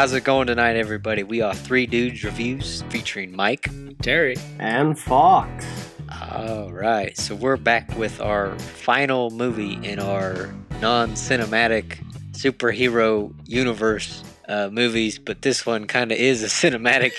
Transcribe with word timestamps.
how's 0.00 0.14
it 0.14 0.24
going 0.24 0.46
tonight, 0.46 0.76
everybody? 0.76 1.22
We 1.22 1.42
are 1.42 1.54
Three 1.54 1.84
Dudes 1.84 2.24
Reviews 2.24 2.82
featuring 2.88 3.36
Mike. 3.36 3.68
Terry. 4.00 4.34
And 4.58 4.98
Fox. 4.98 5.66
All 6.32 6.72
right, 6.72 7.14
so 7.18 7.34
we're 7.34 7.58
back 7.58 7.94
with 7.98 8.18
our 8.18 8.58
final 8.58 9.28
movie 9.28 9.74
in 9.86 9.98
our 9.98 10.54
non 10.80 11.10
cinematic 11.10 12.02
superhero 12.32 13.34
universe 13.46 14.24
uh, 14.50 14.68
movies, 14.68 15.18
but 15.18 15.42
this 15.42 15.64
one 15.64 15.86
kind 15.86 16.10
of 16.10 16.18
is 16.18 16.42
a 16.42 16.46
cinematic 16.46 17.14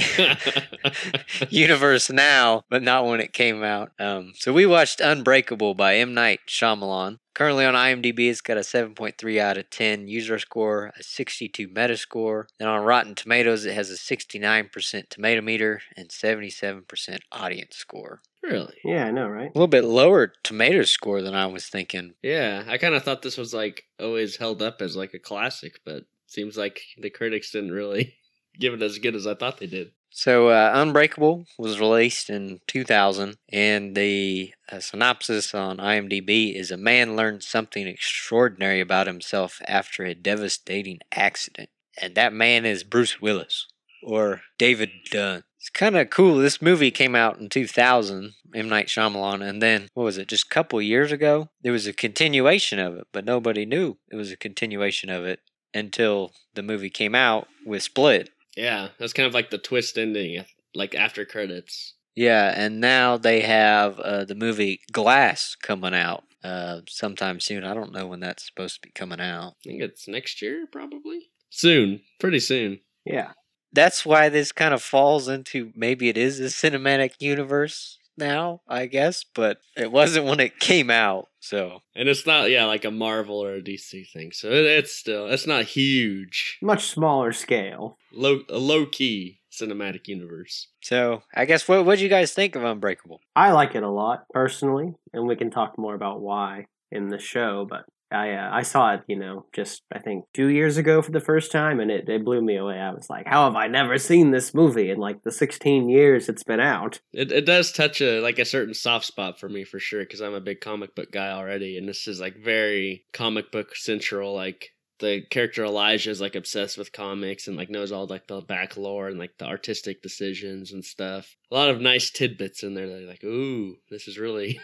universe 1.49 2.09
now, 2.09 2.63
but 2.69 2.83
not 2.83 3.05
when 3.05 3.21
it 3.21 3.31
came 3.31 3.63
out. 3.63 3.91
Um, 3.97 4.33
so 4.35 4.51
we 4.51 4.65
watched 4.65 4.99
Unbreakable 4.99 5.73
by 5.73 5.95
M. 5.95 6.13
Night 6.13 6.41
Shyamalan. 6.47 7.19
Currently 7.33 7.63
on 7.63 7.73
IMDb, 7.73 8.29
it's 8.29 8.41
got 8.41 8.57
a 8.57 8.61
7.3 8.61 9.39
out 9.39 9.57
of 9.57 9.69
10 9.69 10.09
user 10.09 10.37
score, 10.37 10.91
a 10.99 11.01
62 11.01 11.69
Metascore. 11.69 12.43
And 12.59 12.67
on 12.67 12.83
Rotten 12.83 13.15
Tomatoes, 13.15 13.65
it 13.65 13.73
has 13.73 13.89
a 13.89 13.93
69% 13.93 15.09
tomato 15.09 15.41
meter 15.41 15.81
and 15.95 16.09
77% 16.09 17.19
audience 17.31 17.77
score. 17.77 18.21
Really? 18.43 18.73
Yeah, 18.83 19.05
I 19.05 19.11
know, 19.11 19.27
right? 19.27 19.49
A 19.49 19.57
little 19.57 19.67
bit 19.67 19.85
lower 19.85 20.33
tomato 20.43 20.83
score 20.83 21.21
than 21.21 21.35
I 21.35 21.45
was 21.45 21.67
thinking. 21.67 22.15
Yeah, 22.21 22.63
I 22.67 22.77
kind 22.77 22.95
of 22.95 23.03
thought 23.03 23.21
this 23.21 23.37
was 23.37 23.53
like 23.53 23.83
always 23.99 24.35
held 24.35 24.61
up 24.61 24.81
as 24.81 24.97
like 24.97 25.13
a 25.13 25.19
classic, 25.19 25.79
but 25.85 26.05
seems 26.31 26.57
like 26.57 26.81
the 26.97 27.09
critics 27.09 27.51
didn't 27.51 27.71
really 27.71 28.15
give 28.59 28.73
it 28.73 28.81
as 28.81 28.97
good 28.97 29.15
as 29.15 29.27
I 29.27 29.35
thought 29.35 29.57
they 29.57 29.67
did. 29.67 29.91
So, 30.13 30.49
uh, 30.49 30.71
Unbreakable 30.73 31.45
was 31.57 31.79
released 31.79 32.29
in 32.29 32.59
2000, 32.67 33.37
and 33.49 33.95
the 33.95 34.53
uh, 34.69 34.81
synopsis 34.81 35.55
on 35.55 35.77
IMDb 35.77 36.53
is 36.53 36.69
a 36.69 36.75
man 36.75 37.15
learns 37.15 37.47
something 37.47 37.87
extraordinary 37.87 38.81
about 38.81 39.07
himself 39.07 39.61
after 39.69 40.03
a 40.03 40.13
devastating 40.13 40.99
accident. 41.13 41.69
And 42.01 42.15
that 42.15 42.33
man 42.33 42.65
is 42.65 42.83
Bruce 42.83 43.21
Willis, 43.21 43.67
or 44.03 44.41
David 44.57 44.89
Dunn. 45.09 45.43
It's 45.57 45.69
kind 45.69 45.95
of 45.95 46.09
cool. 46.09 46.37
This 46.37 46.61
movie 46.61 46.91
came 46.91 47.15
out 47.15 47.39
in 47.39 47.47
2000, 47.47 48.33
M. 48.53 48.67
Night 48.67 48.87
Shyamalan, 48.87 49.47
and 49.47 49.61
then, 49.61 49.87
what 49.93 50.03
was 50.03 50.17
it, 50.17 50.27
just 50.27 50.47
a 50.47 50.49
couple 50.49 50.81
years 50.81 51.13
ago? 51.13 51.51
There 51.61 51.71
was 51.71 51.87
a 51.87 51.93
continuation 51.93 52.79
of 52.79 52.95
it, 52.97 53.07
but 53.13 53.23
nobody 53.23 53.65
knew 53.65 53.97
it 54.11 54.17
was 54.17 54.31
a 54.31 54.37
continuation 54.37 55.09
of 55.09 55.23
it 55.23 55.39
until 55.73 56.31
the 56.53 56.63
movie 56.63 56.89
came 56.89 57.15
out 57.15 57.47
with 57.65 57.83
Split. 57.83 58.29
Yeah, 58.55 58.89
that's 58.99 59.13
kind 59.13 59.27
of 59.27 59.33
like 59.33 59.49
the 59.49 59.57
twist 59.57 59.97
ending, 59.97 60.43
like 60.75 60.93
after 60.95 61.25
credits. 61.25 61.93
Yeah, 62.15 62.53
and 62.55 62.81
now 62.81 63.17
they 63.17 63.41
have 63.41 63.99
uh, 63.99 64.25
the 64.25 64.35
movie 64.35 64.81
Glass 64.91 65.55
coming 65.55 65.93
out 65.93 66.23
uh, 66.43 66.81
sometime 66.87 67.39
soon. 67.39 67.63
I 67.63 67.73
don't 67.73 67.93
know 67.93 68.07
when 68.07 68.19
that's 68.19 68.45
supposed 68.45 68.75
to 68.75 68.87
be 68.87 68.91
coming 68.91 69.21
out. 69.21 69.53
I 69.65 69.69
think 69.69 69.81
it's 69.81 70.07
next 70.07 70.41
year, 70.41 70.67
probably. 70.71 71.29
Soon, 71.49 72.01
pretty 72.19 72.39
soon. 72.39 72.79
Yeah. 73.05 73.31
That's 73.73 74.05
why 74.05 74.27
this 74.27 74.51
kind 74.51 74.73
of 74.73 74.81
falls 74.81 75.29
into 75.29 75.71
maybe 75.75 76.09
it 76.09 76.17
is 76.17 76.39
a 76.41 76.45
cinematic 76.45 77.13
universe 77.19 77.97
now, 78.17 78.61
I 78.67 78.85
guess, 78.85 79.23
but 79.23 79.59
it 79.75 79.91
wasn't 79.91 80.25
when 80.25 80.39
it 80.39 80.59
came 80.59 80.89
out. 80.89 81.27
So, 81.39 81.79
and 81.95 82.07
it's 82.07 82.25
not 82.25 82.51
yeah 82.51 82.65
like 82.65 82.85
a 82.85 82.91
Marvel 82.91 83.43
or 83.43 83.55
a 83.55 83.61
DC 83.61 84.11
thing. 84.11 84.31
So 84.31 84.49
it, 84.49 84.65
it's 84.65 84.93
still 84.93 85.27
it's 85.27 85.47
not 85.47 85.65
huge. 85.65 86.59
Much 86.61 86.85
smaller 86.85 87.31
scale. 87.33 87.97
Low 88.13 88.41
a 88.49 88.57
low 88.57 88.85
key 88.85 89.39
cinematic 89.51 90.07
universe. 90.07 90.67
So 90.81 91.23
I 91.33 91.45
guess 91.45 91.67
what 91.67 91.85
what 91.85 91.97
do 91.97 92.03
you 92.03 92.09
guys 92.09 92.33
think 92.33 92.55
of 92.55 92.63
Unbreakable? 92.63 93.21
I 93.35 93.51
like 93.51 93.75
it 93.75 93.83
a 93.83 93.89
lot 93.89 94.25
personally, 94.29 94.93
and 95.13 95.27
we 95.27 95.35
can 95.35 95.51
talk 95.51 95.77
more 95.77 95.95
about 95.95 96.21
why 96.21 96.67
in 96.91 97.09
the 97.09 97.19
show. 97.19 97.65
But 97.67 97.85
I 98.11 98.33
uh, 98.33 98.49
I 98.51 98.61
saw 98.63 98.93
it, 98.93 99.01
you 99.07 99.15
know, 99.15 99.45
just 99.53 99.83
I 99.91 99.99
think 99.99 100.25
two 100.33 100.47
years 100.47 100.77
ago 100.77 101.01
for 101.01 101.11
the 101.11 101.19
first 101.19 101.51
time, 101.51 101.79
and 101.79 101.89
it, 101.89 102.09
it 102.09 102.25
blew 102.25 102.41
me 102.41 102.57
away. 102.57 102.79
I 102.79 102.91
was 102.91 103.09
like, 103.09 103.27
how 103.27 103.45
have 103.45 103.55
I 103.55 103.67
never 103.67 103.97
seen 103.97 104.31
this 104.31 104.53
movie 104.53 104.89
in 104.89 104.97
like 104.97 105.23
the 105.23 105.31
16 105.31 105.89
years 105.89 106.29
it's 106.29 106.43
been 106.43 106.59
out? 106.59 106.99
It 107.13 107.31
it 107.31 107.45
does 107.45 107.71
touch 107.71 108.01
a 108.01 108.19
like 108.21 108.39
a 108.39 108.45
certain 108.45 108.73
soft 108.73 109.05
spot 109.05 109.39
for 109.39 109.49
me 109.49 109.63
for 109.63 109.79
sure 109.79 110.01
because 110.01 110.21
I'm 110.21 110.33
a 110.33 110.41
big 110.41 110.61
comic 110.61 110.95
book 110.95 111.11
guy 111.11 111.31
already, 111.31 111.77
and 111.77 111.87
this 111.87 112.07
is 112.07 112.19
like 112.19 112.37
very 112.37 113.05
comic 113.13 113.51
book 113.51 113.75
central. 113.75 114.33
Like 114.33 114.71
the 114.99 115.21
character 115.29 115.65
Elijah 115.65 116.11
is 116.11 116.21
like 116.21 116.35
obsessed 116.35 116.77
with 116.77 116.93
comics 116.93 117.47
and 117.47 117.57
like 117.57 117.69
knows 117.69 117.91
all 117.91 118.07
like 118.07 118.27
the 118.27 118.39
back 118.39 118.77
lore 118.77 119.07
and 119.07 119.19
like 119.19 119.37
the 119.37 119.45
artistic 119.45 120.01
decisions 120.01 120.71
and 120.71 120.85
stuff. 120.85 121.35
A 121.51 121.55
lot 121.55 121.69
of 121.69 121.81
nice 121.81 122.09
tidbits 122.09 122.63
in 122.63 122.75
there. 122.75 122.87
That 122.87 123.07
like, 123.07 123.23
ooh, 123.23 123.75
this 123.89 124.07
is 124.07 124.17
really. 124.17 124.59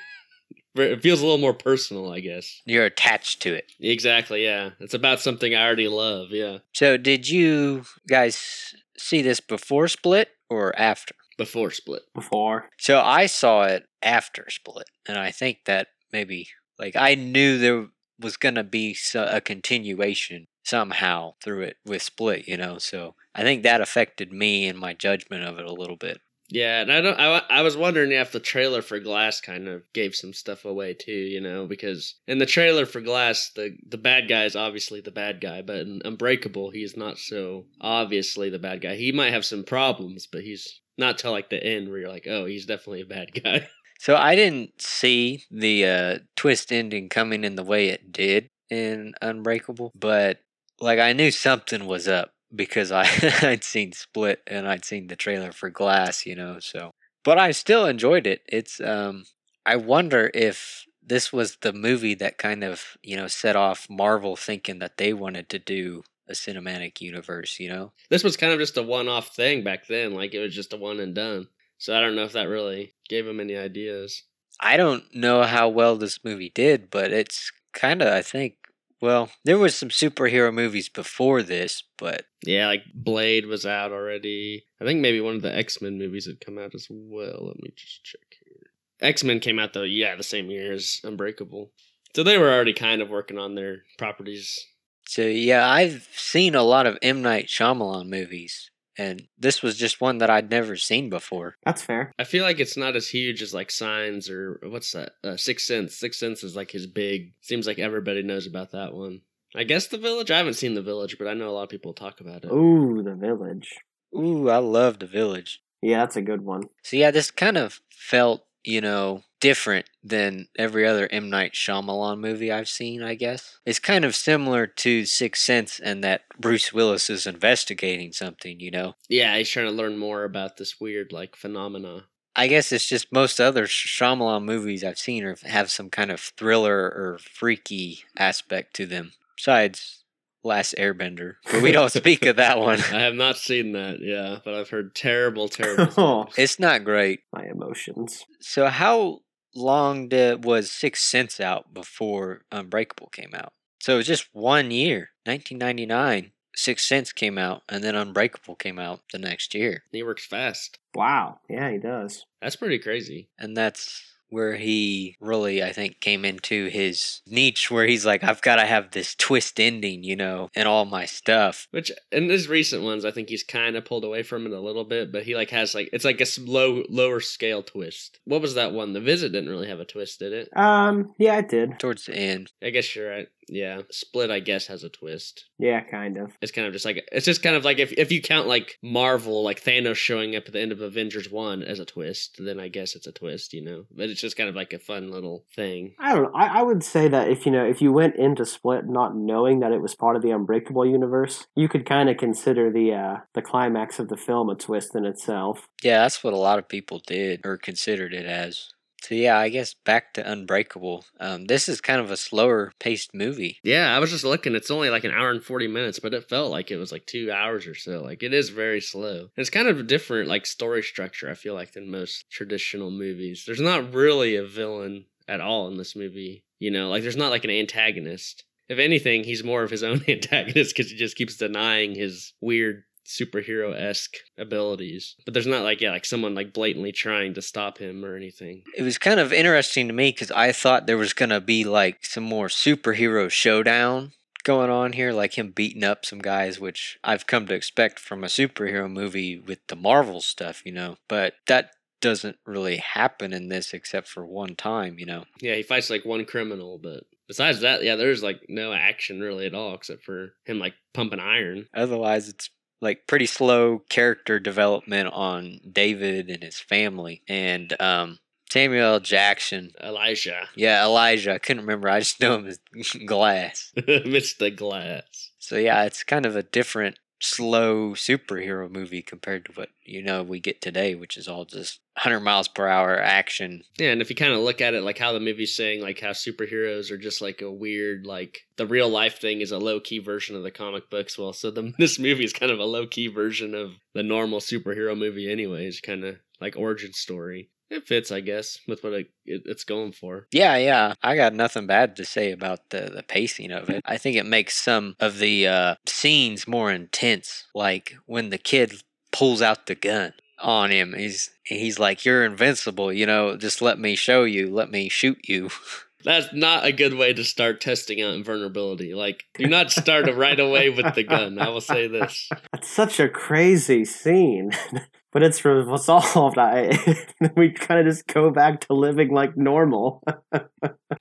It 0.78 1.02
feels 1.02 1.22
a 1.22 1.24
little 1.24 1.38
more 1.38 1.54
personal, 1.54 2.12
I 2.12 2.20
guess. 2.20 2.62
You're 2.66 2.86
attached 2.86 3.42
to 3.44 3.54
it. 3.54 3.72
Exactly, 3.80 4.44
yeah. 4.44 4.72
It's 4.80 4.94
about 4.94 5.20
something 5.20 5.54
I 5.56 5.66
already 5.66 5.88
love, 5.88 6.32
yeah. 6.32 6.60
So, 6.74 6.98
did 6.98 7.30
you 7.30 7.84
guys 8.08 8.76
see 8.98 9.22
this 9.22 9.40
before 9.40 9.88
Split 9.88 10.30
or 10.50 10.78
after? 10.80 11.16
Before 11.38 11.72
Split. 11.72 12.04
Before. 12.14 12.70
So, 12.78 13.02
I 13.02 13.26
saw 13.26 13.64
it 13.64 13.86
after 14.02 14.48
Split, 14.50 14.90
and 15.08 15.18
I 15.18 15.32
think 15.32 15.60
that 15.66 15.88
maybe, 16.12 16.48
like, 16.80 16.96
I 16.96 17.16
knew 17.16 17.58
there 17.58 17.88
was 18.20 18.38
going 18.38 18.56
to 18.56 18.64
be 18.64 18.98
a 19.14 19.42
continuation 19.42 20.48
somehow 20.64 21.36
through 21.44 21.62
it 21.62 21.78
with 21.86 22.02
Split, 22.02 22.48
you 22.48 22.58
know? 22.58 22.78
So, 22.78 23.16
I 23.36 23.44
think 23.44 23.64
that 23.64 23.82
affected 23.82 24.32
me 24.32 24.68
and 24.68 24.80
my 24.80 24.94
judgment 24.94 25.44
of 25.44 25.60
it 25.60 25.66
a 25.66 25.74
little 25.74 25.98
bit. 25.98 26.22
Yeah, 26.50 26.82
and 26.82 26.92
I 26.92 27.02
don't. 27.02 27.20
I, 27.20 27.42
I 27.50 27.62
was 27.62 27.76
wondering 27.76 28.12
if 28.12 28.32
the 28.32 28.40
trailer 28.40 28.82
for 28.82 29.00
Glass 29.00 29.42
kind 29.42 29.68
of 29.68 29.84
gave 29.94 30.16
some 30.16 30.32
stuff 30.32 30.64
away 30.64 30.94
too, 30.94 31.12
you 31.12 31.42
know, 31.42 31.68
because 31.68 32.16
in 32.26 32.38
the 32.38 32.46
trailer 32.46 32.86
for 32.86 33.02
Glass, 33.02 33.52
the 33.56 33.78
the 33.86 33.98
bad 33.98 34.30
guy 34.30 34.46
is 34.46 34.56
obviously 34.56 35.02
the 35.02 35.12
bad 35.12 35.42
guy, 35.42 35.62
but 35.62 35.78
in 35.78 36.02
Unbreakable, 36.06 36.72
he's 36.72 36.96
not 36.96 37.18
so 37.18 37.66
obviously 37.82 38.50
the 38.50 38.60
bad 38.60 38.82
guy. 38.82 38.96
He 38.96 39.12
might 39.12 39.34
have 39.34 39.46
some 39.46 39.66
problems, 39.66 40.26
but 40.26 40.42
he's 40.42 40.80
not 40.98 41.18
till 41.18 41.32
like 41.32 41.50
the 41.50 41.62
end 41.62 41.90
where 41.90 42.00
you're 42.00 42.10
like, 42.10 42.28
oh, 42.30 42.46
he's 42.46 42.66
definitely 42.66 43.02
a 43.02 43.06
bad 43.06 43.44
guy. 43.44 43.68
So 44.00 44.16
I 44.16 44.36
didn't 44.36 44.80
see 44.80 45.44
the 45.50 45.88
uh, 45.88 46.18
twist 46.36 46.72
ending 46.72 47.10
coming 47.10 47.44
in 47.44 47.56
the 47.56 47.64
way 47.64 47.88
it 47.88 48.12
did 48.12 48.48
in 48.70 49.16
Unbreakable, 49.24 49.92
but 49.96 50.38
like 50.80 51.00
I 51.00 51.14
knew 51.14 51.32
something 51.32 51.88
was 51.88 52.08
up 52.08 52.30
because 52.54 52.92
I 52.92 53.04
I'd 53.42 53.64
seen 53.64 53.92
Split 53.94 54.42
and 54.48 54.68
I'd 54.68 54.86
seen 54.86 55.08
the 55.08 55.16
trailer 55.16 55.52
for 55.52 55.70
Glass, 55.70 56.26
you 56.26 56.36
know. 56.36 56.60
So, 56.60 56.92
but 57.24 57.38
I 57.38 57.52
still 57.52 57.86
enjoyed 57.86 58.28
it. 58.28 58.42
It's 58.48 58.80
um, 58.80 59.26
I 59.66 59.76
wonder 59.76 60.32
if 60.34 60.86
this 61.06 61.32
was 61.32 61.58
the 61.62 61.74
movie 61.74 62.16
that 62.16 62.38
kind 62.38 62.64
of 62.64 62.98
you 63.04 63.18
know 63.18 63.28
set 63.28 63.56
off 63.56 63.88
Marvel 63.90 64.36
thinking 64.36 64.80
that 64.80 64.98
they 64.98 65.14
wanted 65.14 65.50
to 65.50 65.60
do 65.60 66.04
a 66.28 66.34
cinematic 66.34 67.02
universe. 67.02 67.60
You 67.60 67.70
know, 67.70 67.92
this 68.10 68.24
was 68.24 68.38
kind 68.38 68.54
of 68.54 68.60
just 68.60 68.78
a 68.78 68.84
one-off 68.84 69.36
thing 69.36 69.64
back 69.64 69.88
then. 69.88 70.14
Like 70.14 70.34
it 70.34 70.40
was 70.40 70.56
just 70.56 70.74
a 70.74 70.78
one 70.78 71.00
and 71.00 71.16
done. 71.16 71.48
So 71.78 71.96
I 71.96 72.02
don't 72.02 72.16
know 72.16 72.24
if 72.24 72.34
that 72.34 72.50
really 72.50 72.94
gave 73.08 73.26
them 73.26 73.40
any 73.40 73.56
ideas. 73.56 74.24
I 74.60 74.78
don't 74.78 75.04
know 75.16 75.44
how 75.44 75.70
well 75.70 75.96
this 75.96 76.24
movie 76.24 76.52
did, 76.54 76.90
but 76.90 77.12
it's 77.12 77.52
kind 77.74 78.02
of 78.02 78.08
I 78.08 78.22
think 78.22 78.56
well, 79.02 79.30
there 79.46 79.58
was 79.58 79.76
some 79.76 79.90
superhero 79.90 80.54
movies 80.54 80.90
before 80.90 81.44
this, 81.44 81.84
but 81.98 82.26
yeah, 82.44 82.68
like 82.68 82.84
Blade 82.94 83.46
was 83.46 83.66
out 83.66 83.92
already. 83.92 84.66
I 84.82 84.86
think 84.86 85.02
maybe 85.02 85.22
one 85.22 85.36
of 85.36 85.42
the 85.42 85.56
X 85.56 85.82
Men 85.82 85.98
movies 85.98 86.26
had 86.26 86.42
come 86.42 86.58
out 86.58 86.74
as 86.74 86.88
well. 86.90 87.48
Let 87.48 87.62
me 87.62 87.72
just 87.76 88.04
check 88.04 88.22
here. 88.44 88.72
X 89.00 89.24
Men 89.24 89.40
came 89.40 89.60
out 89.60 89.74
though, 89.74 89.84
yeah, 89.84 90.16
the 90.16 90.24
same 90.24 90.50
year 90.50 90.74
as 90.74 91.00
Unbreakable. 91.04 91.72
So 92.16 92.24
they 92.24 92.38
were 92.38 92.52
already 92.52 92.74
kind 92.74 93.02
of 93.02 93.10
working 93.10 93.38
on 93.38 93.54
their 93.54 93.84
properties. 93.98 94.66
So 95.08 95.22
yeah, 95.22 95.70
I've 95.70 96.08
seen 96.14 96.56
a 96.56 96.64
lot 96.64 96.88
of 96.88 96.98
M 97.02 97.22
Night 97.22 97.48
Shyamalan 97.48 98.10
movies, 98.10 98.72
and 98.98 99.28
this 99.38 99.62
was 99.62 99.78
just 99.78 100.02
one 100.02 100.18
that 100.20 100.30
I'd 100.30 100.50
never 100.50 100.76
seen 100.76 101.10
before. 101.10 101.56
That's 101.66 101.82
fair. 101.82 102.12
I 102.18 102.24
feel 102.24 102.44
like 102.44 102.60
it's 102.60 102.78
not 102.78 102.96
as 102.96 103.08
huge 103.10 103.42
as 103.42 103.54
like 103.54 103.72
Signs 103.72 104.30
or 104.30 104.60
what's 104.64 104.92
that? 104.94 105.12
Uh, 105.24 105.38
Sixth 105.38 105.66
Sense. 105.66 105.96
Sixth 105.96 106.20
Sense 106.20 106.44
is 106.44 106.56
like 106.56 106.72
his 106.72 106.88
big. 106.88 107.34
Seems 107.42 107.68
like 107.68 107.80
everybody 107.80 108.24
knows 108.24 108.48
about 108.48 108.72
that 108.72 108.94
one. 108.94 109.22
I 109.56 109.64
guess 109.64 109.88
The 109.88 109.98
Village. 109.98 110.30
I 110.32 110.38
haven't 110.38 110.56
seen 110.56 110.74
The 110.74 110.82
Village, 110.82 111.18
but 111.18 111.28
I 111.28 111.34
know 111.34 111.50
a 111.50 111.52
lot 111.52 111.64
of 111.64 111.70
people 111.70 111.94
talk 111.94 112.20
about 112.20 112.44
it. 112.44 112.52
Ooh, 112.52 113.02
The 113.04 113.16
Village. 113.16 113.70
Ooh, 114.16 114.50
I 114.50 114.58
love 114.58 115.00
The 115.00 115.08
Village. 115.08 115.62
Yeah, 115.82 116.00
that's 116.00 116.16
a 116.18 116.22
good 116.22 116.42
one. 116.42 116.64
So 116.84 116.98
yeah, 116.98 117.12
this 117.12 117.32
kind 117.32 117.58
of 117.58 117.82
felt, 117.90 118.44
you 118.68 118.82
know, 118.82 119.24
different 119.40 119.86
than 120.04 120.48
every 120.58 120.86
other 120.86 121.08
M 121.10 121.30
Night 121.30 121.54
Shyamalan 121.54 122.20
movie 122.20 122.52
I've 122.52 122.68
seen. 122.68 123.02
I 123.02 123.16
guess 123.16 123.60
it's 123.66 123.80
kind 123.80 124.04
of 124.04 124.16
similar 124.16 124.68
to 124.68 125.06
Sixth 125.06 125.44
Sense, 125.44 125.80
and 125.80 126.04
that 126.04 126.24
Bruce 126.40 126.74
Willis 126.74 127.10
is 127.10 127.26
investigating 127.26 128.12
something. 128.12 128.60
You 128.60 128.72
know? 128.72 128.96
Yeah, 129.08 129.38
he's 129.38 129.50
trying 129.50 129.68
to 129.68 129.72
learn 129.72 129.98
more 129.98 130.24
about 130.24 130.58
this 130.58 130.80
weird 130.80 131.14
like 131.14 131.36
phenomena. 131.36 132.06
I 132.36 132.48
guess 132.48 132.72
it's 132.72 132.88
just 132.88 133.12
most 133.12 133.40
other 133.40 133.66
Shyamalan 133.66 134.44
movies 134.44 134.84
I've 134.84 135.00
seen 135.00 135.24
are, 135.24 135.38
have 135.46 135.72
some 135.72 135.90
kind 135.90 136.12
of 136.12 136.20
thriller 136.20 136.78
or 136.78 137.18
freaky 137.20 138.04
aspect 138.16 138.76
to 138.76 138.86
them. 138.86 139.14
Besides 139.36 140.04
Last 140.44 140.76
Airbender, 140.78 141.36
but 141.52 141.62
we 141.62 141.72
don't 141.72 141.92
speak 141.92 142.26
of 142.26 142.38
that 142.38 142.60
one. 142.60 142.80
I 142.94 143.02
have 143.02 143.16
not 143.16 143.38
seen 143.38 143.74
that, 143.74 144.00
yeah, 144.02 144.38
but 144.46 144.54
I've 144.54 144.70
heard 144.70 144.96
terrible, 144.96 145.50
terrible. 145.50 146.30
it's 146.38 146.60
not 146.60 146.84
great. 146.84 147.22
My 147.34 147.46
emotions. 147.46 148.24
So 148.40 148.68
how 148.68 149.22
long 149.56 150.08
did, 150.08 150.46
was 150.46 150.72
Sixth 150.72 151.04
Sense 151.04 151.40
out 151.40 151.74
before 151.74 152.44
Unbreakable 152.52 153.08
came 153.08 153.32
out? 153.34 153.54
So 153.80 153.96
it 153.96 153.98
was 153.98 154.08
just 154.08 154.30
one 154.32 154.72
year, 154.72 155.10
1999. 155.26 156.32
Sixth 156.56 156.86
Sense 156.86 157.12
came 157.12 157.38
out, 157.38 157.62
and 157.70 157.84
then 157.84 157.96
Unbreakable 157.96 158.56
came 158.56 158.80
out 158.80 159.02
the 159.12 159.20
next 159.20 159.54
year. 159.54 159.84
He 159.92 160.02
works 160.02 160.26
fast. 160.26 160.80
Wow. 160.96 161.40
Yeah, 161.48 161.70
he 161.72 161.78
does. 161.78 162.26
That's 162.42 162.56
pretty 162.56 162.80
crazy. 162.80 163.30
And 163.38 163.56
that's 163.56 164.04
where 164.30 164.56
he 164.56 165.16
really, 165.20 165.64
I 165.64 165.72
think, 165.72 166.00
came 166.00 166.26
into 166.26 166.68
his 166.68 167.22
niche 167.28 167.72
where 167.72 167.86
he's 167.86 168.06
like, 168.06 168.24
I've 168.24 168.42
got 168.42 168.58
to 168.58 168.66
have 168.66 168.92
this 168.92 169.16
twist 169.16 169.60
ending, 169.60 170.04
you 170.04 170.16
know, 170.16 170.50
in 170.54 170.68
all 170.68 170.86
my 170.86 171.06
stuff. 171.06 171.68
Which 171.72 171.92
in 172.12 172.30
his 172.30 172.48
recent 172.48 172.84
ones, 172.84 173.06
I 173.06 173.12
think 173.12 173.30
he's 173.30 173.44
kind 173.44 173.76
of 173.76 173.86
pulled 173.86 174.04
away 174.04 174.24
from 174.24 174.46
it 174.46 174.52
a 174.52 174.60
little 174.60 174.86
bit, 174.86 175.12
but 175.12 175.24
he 175.24 175.36
like 175.36 175.50
has 175.52 175.74
like 175.74 175.90
it's 175.94 176.06
like 176.06 176.22
a 176.22 176.26
low 176.42 176.84
lower 176.90 177.20
scale 177.20 177.64
twist. 177.64 178.20
What 178.26 178.42
was 178.42 178.56
that 178.56 178.74
one? 178.74 178.94
The 178.94 179.02
Visit 179.02 179.32
didn't 179.32 179.50
really 179.50 179.68
have 179.68 179.80
a 179.80 179.86
twist, 179.86 180.20
did 180.20 180.34
it? 180.34 180.50
Um, 180.56 181.14
yeah, 181.18 181.38
it 181.38 181.50
did. 181.50 181.80
Towards 181.80 182.06
the 182.06 182.16
end, 182.16 182.52
I 182.62 182.70
guess 182.70 182.96
you're 182.96 183.10
right. 183.10 183.28
Yeah, 183.50 183.82
Split 183.92 184.32
I 184.32 184.40
guess 184.40 184.68
has 184.68 184.84
a 184.84 184.90
twist. 184.90 185.46
Yeah, 185.58 185.82
kind 185.82 186.18
of. 186.18 186.34
It's 186.42 186.52
kind 186.52 186.68
of 186.68 186.74
just 186.74 186.86
like 186.86 187.08
it's 187.12 187.26
just 187.26 187.44
kind 187.44 187.56
of 187.56 187.66
like 187.66 187.80
if 187.80 187.94
if 187.94 188.12
you 188.12 188.22
count 188.22 188.48
like 188.48 188.78
Marvel, 188.82 189.44
like 189.44 189.64
Thanos 189.64 189.96
showing 189.96 190.36
up 190.36 190.44
at 190.48 190.54
the 190.54 190.62
end 190.62 190.72
of 190.72 190.82
Avengers 190.82 191.30
one 191.32 191.64
as 191.64 191.80
a 191.80 191.86
twist, 191.86 192.38
then 192.40 192.60
I 192.60 192.68
guess 192.68 192.96
it's 192.96 193.08
a 193.08 193.12
twist, 193.12 193.54
you 193.54 193.64
know. 193.64 193.86
But 193.92 194.10
it's 194.10 194.22
just 194.22 194.38
kind 194.38 194.50
of 194.50 194.56
like 194.56 194.74
a 194.74 194.80
fun 194.80 195.12
little 195.12 195.46
thing. 195.56 195.94
I 196.00 196.14
don't 196.14 196.24
know. 196.24 196.32
I, 196.36 196.60
I 196.60 196.62
would 196.62 196.84
say 196.84 197.08
that 197.08 197.30
if 197.30 197.46
you 197.46 197.52
know 197.52 197.66
if 197.66 197.82
you 197.82 197.92
went 197.92 198.16
into 198.16 198.46
Split 198.46 198.86
not 198.88 199.16
knowing 199.16 199.60
that 199.62 199.72
it 199.72 199.82
was 199.82 199.96
part 199.96 200.16
of 200.16 200.22
the 200.22 200.32
Unbreakable 200.32 200.86
universe, 200.86 201.48
you 201.56 201.68
could 201.70 201.86
kind 201.86 202.10
of 202.10 202.18
consider 202.18 202.72
the 202.72 202.94
uh, 202.94 203.18
the 203.34 203.42
climax 203.42 204.00
of 204.00 204.10
the 204.10 204.18
film 204.18 204.50
a 204.50 204.56
twist 204.56 204.96
in 204.96 205.06
itself. 205.06 205.68
yeah, 205.84 206.02
that's 206.02 206.24
what 206.24 206.34
a 206.34 206.38
lot 206.38 206.60
of 206.60 206.68
people 206.68 207.02
did 207.06 207.42
or 207.46 207.58
considered 207.58 208.14
it 208.14 208.26
as. 208.26 208.70
So 209.02 209.16
yeah, 209.16 209.38
I 209.38 209.50
guess 209.50 209.74
back 209.74 210.14
to 210.16 210.32
Unbreakable. 210.32 211.06
Um, 211.20 211.46
this 211.46 211.70
is 211.70 211.82
kind 211.82 212.02
of 212.02 212.12
a 212.12 212.18
slower 212.18 212.74
paced 212.80 213.14
movie. 213.14 213.60
Yeah, 213.64 213.96
I 213.96 214.00
was 214.00 214.12
just 214.12 214.24
looking. 214.24 214.56
It's 214.56 214.72
only 214.72 214.90
like 214.90 215.04
an 215.04 215.12
hour 215.12 215.30
and 215.30 215.44
40 215.44 215.68
minutes, 215.68 216.00
but 216.00 216.14
it 216.14 216.28
felt 216.28 216.52
like 216.52 216.72
it 216.72 216.78
was 216.78 216.92
like 216.92 217.06
two 217.06 217.32
hours 217.32 217.68
or 217.68 217.76
so. 217.76 218.02
Like 218.02 218.24
it 218.24 218.34
is 218.34 218.50
very 218.50 218.82
slow. 218.82 219.30
It's 219.38 219.50
kind 219.50 219.68
of 219.68 219.80
a 219.80 219.84
different 219.84 220.28
like 220.30 220.46
story 220.46 220.84
structure, 220.84 221.30
I 221.30 221.36
feel 221.36 221.54
like, 221.54 221.74
than 221.74 221.92
most 221.92 222.30
traditional 222.30 222.92
movies. 222.92 223.44
There's 223.46 223.62
not 223.62 223.94
really 223.94 224.36
a 224.36 224.46
villain 224.46 225.06
at 225.28 225.42
all 225.42 225.68
in 225.68 225.78
this 225.78 225.96
movie. 225.96 226.44
You 226.60 226.72
know, 226.72 226.90
like 226.90 227.04
there's 227.04 227.16
not 227.16 227.32
like 227.32 227.44
an 227.44 227.52
antagonist. 227.52 228.44
If 228.68 228.80
anything, 228.80 229.24
he's 229.24 229.44
more 229.44 229.64
of 229.64 229.72
his 229.72 229.84
own 229.84 230.04
antagonist 230.08 230.76
because 230.76 230.92
he 230.92 230.98
just 230.98 231.16
keeps 231.16 231.38
denying 231.38 231.96
his 231.96 232.34
weird 232.42 232.84
superhero 233.08 233.74
esque 233.74 234.18
abilities. 234.38 235.16
But 235.26 235.34
there's 235.34 235.48
not 235.48 235.64
like, 235.64 235.82
yeah, 235.82 235.92
like 235.92 236.06
someone 236.06 236.36
like 236.36 236.54
blatantly 236.54 236.92
trying 236.92 237.34
to 237.36 237.42
stop 237.42 237.78
him 237.78 238.04
or 238.04 238.16
anything. 238.16 238.64
It 238.76 238.84
was 238.84 238.98
kind 238.98 239.20
of 239.20 239.32
interesting 239.32 239.88
to 239.88 239.94
me 239.94 240.12
because 240.12 240.32
I 240.32 240.52
thought 240.52 240.86
there 240.86 240.98
was 240.98 241.14
to 241.14 241.42
be 241.42 241.64
like 241.64 242.06
some 242.06 242.24
more 242.24 242.48
superhero 242.48 243.30
showdown 243.30 244.12
going 244.44 244.70
on 244.70 244.94
here, 244.94 245.12
like 245.12 245.38
him 245.38 245.52
beating 245.52 245.84
up 245.84 246.06
some 246.06 246.20
guys, 246.20 246.60
which 246.60 247.00
I've 247.04 247.28
come 247.28 247.48
to 247.48 247.56
expect 247.56 248.00
from 248.00 248.24
a 248.24 248.28
superhero 248.28 248.92
movie 248.92 249.38
with 249.38 249.60
the 249.68 249.76
Marvel 249.76 250.22
stuff, 250.22 250.62
you 250.66 250.72
know. 250.72 250.98
But 251.08 251.34
that 251.48 251.72
doesn't 252.00 252.38
really 252.46 252.78
happen 252.78 253.34
in 253.34 253.50
this 253.50 253.74
except 253.74 254.08
for 254.08 254.26
one 254.26 254.56
time, 254.56 255.00
you 255.00 255.06
know. 255.06 255.26
Yeah, 255.42 255.56
he 255.56 255.64
fights 255.64 255.90
like 255.90 256.06
one 256.06 256.26
criminal, 256.26 256.78
but 256.78 257.04
besides 257.28 257.62
that, 257.62 257.84
yeah, 257.84 257.96
there's 257.96 258.24
like 258.24 258.42
no 258.48 258.74
action 258.74 259.20
really 259.20 259.46
at 259.46 259.54
all 259.54 259.74
except 259.74 260.04
for 260.04 260.34
him 260.46 260.60
like 260.60 260.76
pumping 260.94 261.20
iron. 261.20 261.68
Otherwise, 261.76 262.30
it's 262.30 262.50
like 262.82 263.08
pretty 263.08 263.26
slow 263.26 263.80
character 263.90 264.40
development 264.40 265.10
on 265.14 265.60
David 265.70 266.30
and 266.30 266.44
his 266.44 266.60
family. 266.60 267.24
And 267.28 267.80
um, 267.82 268.20
Samuel 268.50 269.00
Jackson, 269.00 269.72
Elijah, 269.84 270.48
yeah, 270.56 270.84
Elijah, 270.84 271.34
I 271.34 271.38
couldn't 271.38 271.64
remember. 271.64 271.90
I 271.90 272.00
just 272.00 272.22
know 272.22 272.36
him 272.36 272.48
as 272.48 272.60
Glass. 273.06 273.74
Mr. 273.78 274.56
Glass. 274.56 275.32
So 275.40 275.58
yeah, 275.58 275.84
it's 275.84 276.04
kind 276.04 276.26
of 276.26 276.36
a 276.36 276.44
different 276.44 276.98
slow 277.20 277.92
superhero 277.92 278.70
movie 278.70 279.02
compared 279.02 279.46
to 279.46 279.52
what 279.54 279.70
you 279.84 280.02
know 280.02 280.24
we 280.24 280.40
get 280.40 280.62
today, 280.62 280.96
which 280.96 281.18
is 281.18 281.28
all 281.28 281.46
just 281.46 281.80
100 281.96 282.20
miles 282.20 282.48
per 282.48 282.68
hour 282.68 283.00
action. 283.00 283.64
Yeah, 283.78 283.92
and 283.92 284.02
if 284.02 284.10
you 284.10 284.16
kind 284.16 284.34
of 284.34 284.42
look 284.42 284.62
at 284.62 284.74
it 284.74 284.84
like 284.84 284.98
how 284.98 285.14
the 285.14 285.20
movie's 285.20 285.56
saying, 285.56 285.82
like 285.82 286.00
how 286.00 286.12
superheroes 286.12 286.92
are 286.92 286.98
just 286.98 287.22
like 287.22 287.42
a 287.42 287.52
weird, 287.52 288.06
like 288.06 288.42
the 288.58 288.68
real 288.68 288.90
life 288.90 289.20
thing 289.20 289.42
is 289.42 289.52
a 289.52 289.58
low 289.60 289.80
key 289.80 290.00
version 290.00 290.36
of 290.36 290.44
the 290.44 290.52
comic 290.52 290.90
books. 290.90 291.18
Well, 291.18 291.34
so 291.34 291.52
the 291.52 291.74
this 291.78 292.00
movie 292.00 292.24
is 292.24 292.34
kind 292.34 292.52
of 292.52 292.60
a 292.60 292.66
low 292.66 292.88
key 292.88 293.08
version 293.08 293.56
of 293.56 293.72
the 293.94 294.04
normal 294.04 294.40
superhero 294.40 294.98
movie, 294.98 295.32
anyways. 295.32 295.82
Kind 295.82 296.04
of 296.04 296.18
like 296.40 296.56
origin 296.58 296.94
story. 296.94 297.50
It 297.70 297.88
fits, 297.88 298.12
I 298.12 298.22
guess, 298.22 298.60
with 298.68 298.84
what 298.84 298.94
it, 298.94 299.10
it, 299.26 299.44
it's 299.46 299.64
going 299.64 299.92
for. 299.92 300.28
Yeah, 300.32 300.56
yeah. 300.58 300.94
I 301.04 301.16
got 301.16 301.34
nothing 301.34 301.68
bad 301.68 301.96
to 301.98 302.06
say 302.06 302.32
about 302.32 302.70
the, 302.70 302.92
the 302.94 303.04
pacing 303.04 303.52
of 303.52 303.70
it. 303.70 303.82
I 303.86 303.98
think 303.98 304.16
it 304.16 304.26
makes 304.26 304.58
some 304.58 304.96
of 305.00 305.20
the 305.20 305.48
uh, 305.48 305.76
scenes 305.86 306.48
more 306.48 306.72
intense, 306.72 307.46
like 307.54 307.96
when 308.06 308.30
the 308.30 308.38
kid 308.38 308.82
pulls 309.12 309.42
out 309.42 309.66
the 309.66 309.76
gun 309.76 310.14
on 310.40 310.70
him. 310.70 310.94
He's 310.98 311.32
he's 311.44 311.80
like, 311.80 312.06
"You're 312.06 312.26
invincible," 312.26 312.94
you 312.94 313.06
know. 313.06 313.36
Just 313.36 313.62
let 313.62 313.80
me 313.80 313.96
show 313.96 314.24
you. 314.24 314.54
Let 314.54 314.72
me 314.72 314.90
shoot 314.90 315.20
you. 315.28 315.50
That's 316.04 316.32
not 316.32 316.64
a 316.64 316.72
good 316.72 316.94
way 316.94 317.12
to 317.14 317.24
start 317.24 317.60
testing 317.60 318.02
out 318.02 318.14
invulnerability. 318.14 318.94
Like, 318.94 319.26
do 319.34 319.48
not 319.48 319.72
start 319.72 320.08
right 320.14 320.40
away 320.40 320.70
with 320.70 320.94
the 320.96 321.04
gun. 321.04 321.40
I 321.40 321.50
will 321.50 321.60
say 321.60 321.88
this. 321.88 322.30
That's 322.54 322.70
such 322.70 323.00
a 323.00 323.10
crazy 323.10 323.84
scene. 323.84 324.52
but 325.18 325.24
it's 325.24 325.44
resolved. 325.44 326.38
I 326.38 326.78
we 327.36 327.50
kind 327.50 327.80
of 327.80 327.88
just 327.88 328.06
go 328.06 328.30
back 328.30 328.62
to 328.62 328.74
living 328.74 329.10
like 329.10 329.36
normal. 329.36 330.04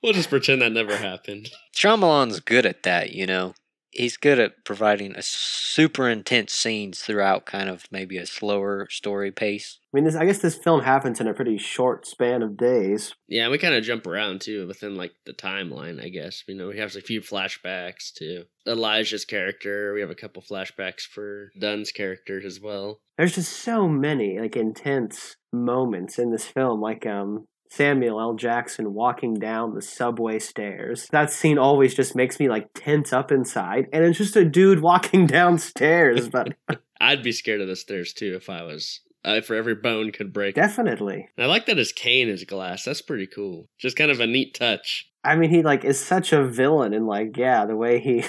We'll 0.03 0.13
just 0.13 0.29
pretend 0.29 0.61
that 0.61 0.71
never 0.71 0.95
happened. 0.95 1.49
Shyamalan's 1.75 2.39
good 2.39 2.65
at 2.65 2.83
that, 2.83 3.13
you 3.13 3.25
know. 3.25 3.53
He's 3.91 4.17
good 4.17 4.39
at 4.39 4.65
providing 4.65 5.15
a 5.15 5.21
super 5.21 6.09
intense 6.09 6.53
scenes 6.53 6.99
throughout 6.99 7.45
kind 7.45 7.69
of 7.69 7.85
maybe 7.91 8.17
a 8.17 8.25
slower 8.25 8.87
story 8.89 9.31
pace. 9.31 9.79
I 9.81 9.97
mean, 9.97 10.03
this, 10.03 10.15
I 10.15 10.25
guess 10.25 10.39
this 10.39 10.55
film 10.55 10.81
happens 10.81 11.19
in 11.19 11.27
a 11.27 11.33
pretty 11.33 11.57
short 11.57 12.05
span 12.05 12.43
of 12.43 12.57
days. 12.57 13.15
Yeah, 13.27 13.49
we 13.49 13.57
kind 13.57 13.73
of 13.73 13.83
jump 13.83 14.05
around 14.05 14.41
too 14.41 14.67
within 14.67 14.95
like 14.95 15.13
the 15.25 15.33
timeline, 15.33 16.03
I 16.03 16.09
guess. 16.09 16.43
You 16.47 16.55
know, 16.55 16.67
we 16.67 16.77
have 16.77 16.95
a 16.95 17.01
few 17.01 17.21
flashbacks 17.21 18.13
to 18.15 18.43
Elijah's 18.67 19.25
character. 19.25 19.93
We 19.93 20.01
have 20.01 20.09
a 20.09 20.15
couple 20.15 20.41
flashbacks 20.41 21.01
for 21.01 21.51
Dunn's 21.57 21.91
character 21.91 22.41
as 22.45 22.59
well. 22.59 22.99
There's 23.17 23.35
just 23.35 23.53
so 23.53 23.87
many 23.87 24.39
like 24.39 24.55
intense 24.55 25.37
moments 25.53 26.19
in 26.19 26.31
this 26.31 26.45
film, 26.45 26.81
like 26.81 27.05
um 27.05 27.47
Samuel 27.69 28.19
L. 28.19 28.33
Jackson 28.35 28.93
walking 28.93 29.35
down 29.35 29.73
the 29.75 29.81
subway 29.81 30.39
stairs. 30.39 31.07
That 31.11 31.31
scene 31.31 31.57
always 31.57 31.93
just 31.93 32.15
makes 32.15 32.39
me 32.39 32.49
like 32.49 32.69
tense 32.73 33.13
up 33.13 33.31
inside, 33.31 33.87
and 33.93 34.03
it's 34.03 34.17
just 34.17 34.35
a 34.35 34.45
dude 34.45 34.81
walking 34.81 35.25
downstairs. 35.67 36.29
But 36.29 36.55
I'd 37.01 37.23
be 37.23 37.31
scared 37.31 37.61
of 37.61 37.67
the 37.67 37.75
stairs 37.75 38.13
too 38.13 38.35
if 38.35 38.49
I 38.49 38.63
was. 38.63 39.01
Uh, 39.25 39.41
for 39.41 39.55
every 39.55 39.75
bone 39.75 40.11
could 40.11 40.31
break. 40.31 40.55
definitely, 40.55 41.27
And 41.35 41.45
I 41.45 41.49
like 41.49 41.65
that 41.65 41.77
his 41.77 41.91
cane 41.91 42.29
is 42.29 42.45
glass. 42.45 42.85
That's 42.85 43.01
pretty 43.01 43.27
cool. 43.27 43.67
Just 43.77 43.97
kind 43.97 44.09
of 44.09 44.21
a 44.21 44.27
neat 44.27 44.53
touch. 44.53 45.09
I 45.21 45.35
mean, 45.35 45.49
he 45.49 45.63
like 45.63 45.83
is 45.83 45.99
such 45.99 46.31
a 46.31 46.47
villain, 46.47 46.93
and 46.93 47.07
like 47.07 47.35
yeah, 47.35 47.65
the 47.65 47.75
way 47.75 47.99
he 47.99 48.23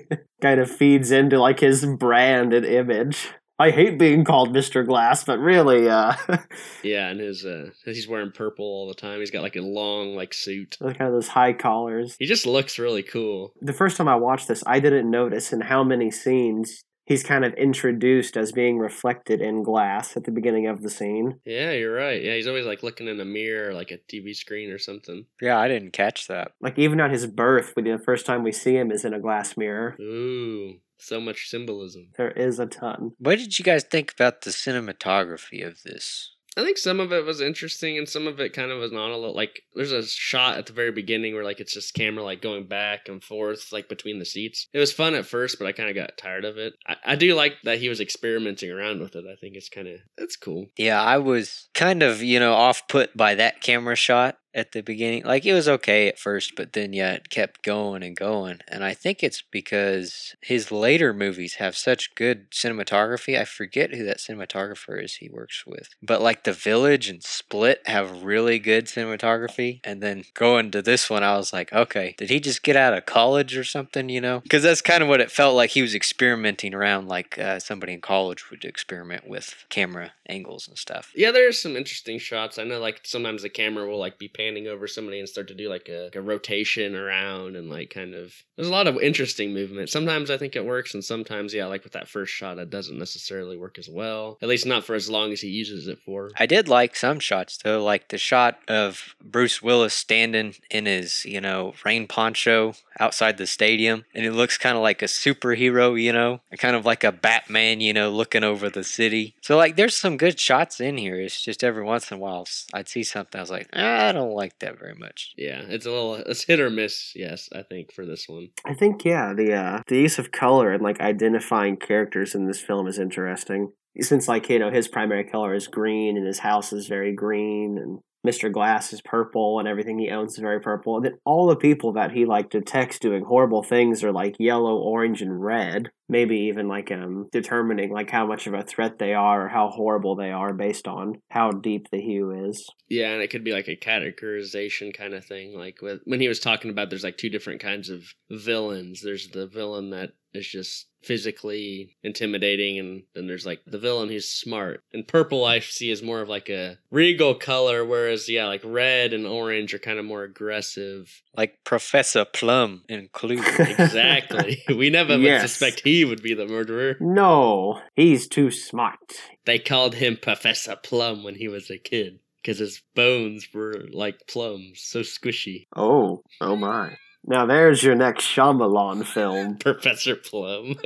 kind 0.42 0.60
of 0.60 0.70
feeds 0.70 1.10
into 1.10 1.40
like 1.40 1.58
his 1.58 1.84
brand 1.84 2.52
and 2.54 2.64
image. 2.64 3.30
I 3.58 3.70
hate 3.70 3.98
being 3.98 4.24
called 4.24 4.54
Mr. 4.54 4.84
Glass, 4.84 5.22
but 5.24 5.38
really, 5.38 5.88
uh, 5.88 6.14
Yeah, 6.82 7.08
and 7.08 7.20
his 7.20 7.44
uh, 7.44 7.70
he's 7.84 8.08
wearing 8.08 8.32
purple 8.32 8.64
all 8.64 8.88
the 8.88 8.94
time. 8.94 9.20
He's 9.20 9.30
got 9.30 9.42
like 9.42 9.56
a 9.56 9.60
long 9.60 10.16
like 10.16 10.34
suit. 10.34 10.76
kind 10.80 11.00
of 11.00 11.12
those 11.12 11.28
high 11.28 11.52
collars. 11.52 12.16
He 12.18 12.26
just 12.26 12.46
looks 12.46 12.78
really 12.78 13.02
cool. 13.02 13.52
The 13.60 13.72
first 13.72 13.96
time 13.96 14.08
I 14.08 14.16
watched 14.16 14.48
this, 14.48 14.64
I 14.66 14.80
didn't 14.80 15.10
notice 15.10 15.52
in 15.52 15.60
how 15.60 15.84
many 15.84 16.10
scenes 16.10 16.82
he's 17.06 17.22
kind 17.22 17.44
of 17.44 17.52
introduced 17.54 18.36
as 18.36 18.50
being 18.50 18.78
reflected 18.78 19.40
in 19.40 19.62
glass 19.62 20.16
at 20.16 20.24
the 20.24 20.30
beginning 20.30 20.66
of 20.66 20.82
the 20.82 20.90
scene. 20.90 21.38
Yeah, 21.44 21.72
you're 21.72 21.94
right. 21.94 22.22
Yeah, 22.22 22.34
he's 22.34 22.46
always 22.46 22.66
like 22.66 22.82
looking 22.82 23.08
in 23.08 23.20
a 23.20 23.24
mirror, 23.24 23.72
like 23.72 23.90
a 23.90 23.98
TV 23.98 24.34
screen 24.34 24.70
or 24.70 24.78
something. 24.78 25.26
Yeah, 25.40 25.58
I 25.58 25.68
didn't 25.68 25.92
catch 25.92 26.26
that. 26.28 26.52
Like 26.60 26.78
even 26.78 27.00
at 27.00 27.10
his 27.10 27.26
birth, 27.26 27.74
the 27.76 28.00
first 28.04 28.26
time 28.26 28.42
we 28.42 28.52
see 28.52 28.74
him 28.76 28.90
is 28.90 29.04
in 29.04 29.14
a 29.14 29.20
glass 29.20 29.56
mirror. 29.56 29.96
Ooh, 30.00 30.80
so 31.04 31.20
much 31.20 31.48
symbolism. 31.48 32.08
There 32.16 32.30
is 32.30 32.58
a 32.58 32.66
ton. 32.66 33.12
What 33.18 33.38
did 33.38 33.58
you 33.58 33.64
guys 33.64 33.84
think 33.84 34.12
about 34.12 34.42
the 34.42 34.50
cinematography 34.50 35.66
of 35.66 35.82
this? 35.82 36.34
I 36.56 36.62
think 36.62 36.78
some 36.78 37.00
of 37.00 37.12
it 37.12 37.24
was 37.24 37.40
interesting 37.40 37.98
and 37.98 38.08
some 38.08 38.26
of 38.26 38.38
it 38.38 38.52
kind 38.52 38.70
of 38.70 38.78
was 38.78 38.92
not 38.92 39.10
a 39.10 39.16
little 39.16 39.34
like 39.34 39.62
there's 39.74 39.92
a 39.92 40.06
shot 40.06 40.56
at 40.56 40.66
the 40.66 40.72
very 40.72 40.92
beginning 40.92 41.34
where 41.34 41.42
like 41.42 41.58
it's 41.58 41.74
just 41.74 41.94
camera 41.94 42.22
like 42.22 42.42
going 42.42 42.68
back 42.68 43.08
and 43.08 43.22
forth 43.22 43.72
like 43.72 43.88
between 43.88 44.20
the 44.20 44.24
seats. 44.24 44.68
It 44.72 44.78
was 44.78 44.92
fun 44.92 45.14
at 45.14 45.26
first, 45.26 45.58
but 45.58 45.66
I 45.66 45.72
kind 45.72 45.88
of 45.88 45.96
got 45.96 46.16
tired 46.16 46.44
of 46.44 46.56
it. 46.56 46.74
I, 46.86 46.96
I 47.04 47.16
do 47.16 47.34
like 47.34 47.54
that 47.64 47.78
he 47.78 47.88
was 47.88 48.00
experimenting 48.00 48.70
around 48.70 49.00
with 49.00 49.16
it. 49.16 49.24
I 49.30 49.34
think 49.40 49.56
it's 49.56 49.68
kind 49.68 49.88
of 49.88 50.00
it's 50.16 50.36
cool. 50.36 50.66
Yeah, 50.76 51.02
I 51.02 51.18
was 51.18 51.68
kind 51.74 52.02
of, 52.02 52.22
you 52.22 52.38
know, 52.38 52.52
off 52.52 52.86
put 52.86 53.16
by 53.16 53.34
that 53.34 53.60
camera 53.60 53.96
shot 53.96 54.38
at 54.54 54.72
the 54.72 54.82
beginning. 54.82 55.24
Like 55.24 55.44
it 55.44 55.52
was 55.52 55.68
okay 55.68 56.08
at 56.08 56.18
first, 56.18 56.54
but 56.56 56.72
then 56.72 56.92
yeah, 56.92 57.12
it 57.12 57.30
kept 57.30 57.62
going 57.62 58.02
and 58.02 58.16
going. 58.16 58.60
And 58.68 58.84
I 58.84 58.94
think 58.94 59.22
it's 59.22 59.42
because 59.42 60.34
his 60.40 60.70
later 60.70 61.12
movies 61.12 61.54
have 61.54 61.76
such 61.76 62.14
good 62.14 62.50
cinematography. 62.50 63.38
I 63.38 63.44
forget 63.44 63.94
who 63.94 64.04
that 64.04 64.18
cinematographer 64.18 65.02
is 65.02 65.16
he 65.16 65.28
works 65.28 65.64
with. 65.66 65.90
But 66.02 66.22
like 66.22 66.44
The 66.44 66.52
Village 66.52 67.08
and 67.08 67.22
Split 67.22 67.82
have 67.86 68.22
really 68.22 68.58
good 68.58 68.86
cinematography. 68.86 69.80
And 69.84 70.02
then 70.02 70.24
going 70.34 70.70
to 70.70 70.82
this 70.82 71.10
one, 71.10 71.22
I 71.22 71.36
was 71.36 71.52
like, 71.52 71.72
okay, 71.72 72.14
did 72.16 72.30
he 72.30 72.40
just 72.40 72.62
get 72.62 72.76
out 72.76 72.94
of 72.94 73.06
college 73.06 73.56
or 73.56 73.64
something, 73.64 74.08
you 74.08 74.20
know? 74.20 74.40
Because 74.40 74.62
that's 74.62 74.80
kind 74.80 75.02
of 75.02 75.08
what 75.08 75.20
it 75.20 75.30
felt 75.30 75.56
like. 75.56 75.70
He 75.70 75.82
was 75.82 75.94
experimenting 75.94 76.74
around 76.74 77.08
like 77.08 77.38
uh, 77.38 77.58
somebody 77.58 77.92
in 77.94 78.00
college 78.00 78.50
would 78.50 78.64
experiment 78.64 79.28
with 79.28 79.64
camera 79.68 80.12
angles 80.28 80.68
and 80.68 80.78
stuff. 80.78 81.12
Yeah, 81.14 81.32
there's 81.32 81.60
some 81.60 81.76
interesting 81.76 82.18
shots. 82.18 82.58
I 82.58 82.64
know, 82.64 82.78
like 82.78 83.00
sometimes 83.04 83.42
the 83.42 83.48
camera 83.48 83.86
will 83.88 83.98
like 83.98 84.18
be 84.18 84.28
panning 84.44 84.66
over 84.66 84.86
somebody 84.86 85.18
and 85.18 85.28
start 85.28 85.48
to 85.48 85.54
do 85.54 85.68
like 85.68 85.88
a, 85.88 86.04
like 86.04 86.16
a 86.16 86.20
rotation 86.22 86.94
around 86.94 87.56
and 87.56 87.70
like 87.70 87.90
kind 87.90 88.14
of. 88.14 88.34
There's 88.56 88.68
a 88.68 88.72
lot 88.72 88.86
of 88.86 89.00
interesting 89.00 89.52
movement. 89.52 89.90
Sometimes 89.90 90.30
I 90.30 90.38
think 90.38 90.54
it 90.54 90.64
works, 90.64 90.94
and 90.94 91.04
sometimes 91.04 91.54
yeah, 91.54 91.66
like 91.66 91.84
with 91.84 91.94
that 91.94 92.08
first 92.08 92.32
shot, 92.32 92.58
it 92.58 92.70
doesn't 92.70 92.98
necessarily 92.98 93.56
work 93.56 93.78
as 93.78 93.88
well. 93.88 94.38
At 94.42 94.48
least 94.48 94.66
not 94.66 94.84
for 94.84 94.94
as 94.94 95.10
long 95.10 95.32
as 95.32 95.40
he 95.40 95.48
uses 95.48 95.88
it 95.88 95.98
for. 95.98 96.30
I 96.38 96.46
did 96.46 96.68
like 96.68 96.96
some 96.96 97.18
shots 97.20 97.58
though, 97.58 97.82
like 97.82 98.08
the 98.08 98.18
shot 98.18 98.58
of 98.68 99.14
Bruce 99.22 99.62
Willis 99.62 99.94
standing 99.94 100.54
in 100.70 100.86
his, 100.86 101.24
you 101.24 101.40
know, 101.40 101.74
rain 101.84 102.06
poncho 102.06 102.74
outside 103.00 103.38
the 103.38 103.46
stadium, 103.46 104.04
and 104.14 104.24
it 104.24 104.32
looks 104.32 104.58
kind 104.58 104.76
of 104.76 104.82
like 104.82 105.02
a 105.02 105.06
superhero, 105.06 106.00
you 106.00 106.12
know, 106.12 106.40
kind 106.58 106.76
of 106.76 106.84
like 106.84 107.02
a 107.02 107.12
Batman, 107.12 107.80
you 107.80 107.92
know, 107.92 108.10
looking 108.10 108.44
over 108.44 108.70
the 108.70 108.84
city. 108.84 109.34
So 109.40 109.56
like, 109.56 109.76
there's 109.76 109.96
some 109.96 110.16
good 110.16 110.38
shots 110.38 110.80
in 110.80 110.98
here. 110.98 111.20
It's 111.20 111.42
just 111.42 111.64
every 111.64 111.82
once 111.82 112.10
in 112.10 112.18
a 112.18 112.20
while 112.20 112.46
I'd 112.72 112.88
see 112.88 113.02
something 113.02 113.38
I 113.38 113.42
was 113.42 113.50
like, 113.50 113.68
ah, 113.72 114.08
I 114.08 114.12
don't 114.12 114.32
like 114.34 114.58
that 114.60 114.78
very 114.78 114.94
much. 114.94 115.34
Yeah, 115.36 115.62
it's 115.68 115.86
a 115.86 115.90
little 115.90 116.14
it's 116.16 116.44
hit 116.44 116.60
or 116.60 116.70
miss. 116.70 117.12
Yes, 117.14 117.48
I 117.54 117.62
think 117.62 117.92
for 117.92 118.04
this 118.06 118.28
one. 118.28 118.48
I 118.64 118.74
think 118.74 119.04
yeah, 119.04 119.32
the 119.32 119.52
uh, 119.54 119.82
the 119.86 119.98
use 119.98 120.18
of 120.18 120.32
color 120.32 120.72
and 120.72 120.82
like 120.82 121.00
identifying 121.00 121.76
characters 121.76 122.34
in 122.34 122.46
this 122.46 122.60
film 122.60 122.86
is 122.86 122.98
interesting. 122.98 123.72
Since 124.00 124.26
like 124.28 124.48
you 124.48 124.58
know 124.58 124.70
his 124.70 124.88
primary 124.88 125.24
color 125.24 125.54
is 125.54 125.68
green 125.68 126.16
and 126.16 126.26
his 126.26 126.40
house 126.40 126.72
is 126.72 126.88
very 126.88 127.14
green 127.14 127.78
and 127.78 128.00
Mr. 128.26 128.50
Glass 128.50 128.92
is 128.92 129.02
purple 129.02 129.58
and 129.58 129.68
everything 129.68 129.98
he 129.98 130.10
owns 130.10 130.32
is 130.32 130.38
very 130.38 130.60
purple. 130.60 130.96
And 130.96 131.04
then 131.04 131.18
all 131.24 131.46
the 131.46 131.56
people 131.56 131.92
that 131.92 132.12
he 132.12 132.24
like 132.24 132.50
detects 132.50 132.98
doing 132.98 133.24
horrible 133.24 133.62
things 133.62 134.02
are 134.02 134.12
like 134.12 134.36
yellow, 134.38 134.78
orange, 134.78 135.20
and 135.20 135.42
red. 135.42 135.90
Maybe 136.08 136.36
even 136.36 136.68
like 136.68 136.90
um 136.92 137.28
determining 137.32 137.90
like 137.92 138.10
how 138.10 138.26
much 138.26 138.46
of 138.46 138.54
a 138.54 138.62
threat 138.62 138.98
they 138.98 139.14
are 139.14 139.46
or 139.46 139.48
how 139.48 139.68
horrible 139.68 140.16
they 140.16 140.30
are 140.30 140.52
based 140.52 140.86
on 140.86 141.22
how 141.30 141.50
deep 141.50 141.90
the 141.90 142.00
hue 142.00 142.48
is. 142.48 142.68
Yeah, 142.88 143.12
and 143.12 143.22
it 143.22 143.28
could 143.28 143.44
be 143.44 143.52
like 143.52 143.68
a 143.68 143.76
categorization 143.76 144.94
kind 144.96 145.14
of 145.14 145.24
thing. 145.24 145.56
Like 145.56 145.80
with, 145.80 146.00
when 146.04 146.20
he 146.20 146.28
was 146.28 146.40
talking 146.40 146.70
about 146.70 146.90
there's 146.90 147.04
like 147.04 147.16
two 147.16 147.30
different 147.30 147.60
kinds 147.60 147.88
of 147.88 148.02
villains. 148.30 149.00
There's 149.02 149.28
the 149.28 149.46
villain 149.46 149.90
that 149.90 150.10
is 150.34 150.46
just 150.46 150.86
physically 151.02 151.96
intimidating 152.02 152.78
and 152.78 153.02
then 153.14 153.26
there's 153.26 153.44
like 153.44 153.60
the 153.66 153.78
villain 153.78 154.08
who's 154.08 154.28
smart. 154.28 154.82
And 154.92 155.06
purple 155.06 155.44
i 155.44 155.60
see 155.60 155.90
is 155.90 156.02
more 156.02 156.20
of 156.20 156.28
like 156.28 156.48
a 156.48 156.78
regal 156.90 157.34
color 157.34 157.84
whereas 157.84 158.28
yeah 158.28 158.46
like 158.46 158.62
red 158.64 159.12
and 159.12 159.26
orange 159.26 159.74
are 159.74 159.78
kind 159.78 159.98
of 159.98 160.04
more 160.04 160.24
aggressive. 160.24 161.22
Like 161.36 161.58
professor 161.64 162.24
plum 162.24 162.84
in 162.88 163.08
clue. 163.12 163.42
Exactly. 163.84 164.62
We 164.68 164.90
never 164.90 165.16
yes. 165.16 165.42
would 165.42 165.48
suspect 165.48 165.82
he 165.84 166.04
would 166.04 166.22
be 166.22 166.34
the 166.34 166.46
murderer. 166.46 166.96
No 167.00 167.80
he's 167.94 168.26
too 168.26 168.50
smart. 168.50 168.98
They 169.44 169.58
called 169.58 169.94
him 169.94 170.16
professor 170.20 170.76
plum 170.76 171.22
when 171.22 171.34
he 171.34 171.48
was 171.48 171.70
a 171.70 171.78
kid 171.78 172.18
because 172.40 172.58
his 172.58 172.82
bones 172.94 173.48
were 173.52 173.84
like 173.92 174.26
plums 174.28 174.80
so 174.80 175.00
squishy. 175.00 175.66
Oh 175.76 176.22
oh 176.40 176.56
my 176.56 176.96
now 177.26 177.46
there's 177.46 177.82
your 177.82 177.94
next 177.94 178.24
Shyamalan 178.24 179.04
film. 179.04 179.56
Professor 179.58 180.16
Plum. 180.16 180.76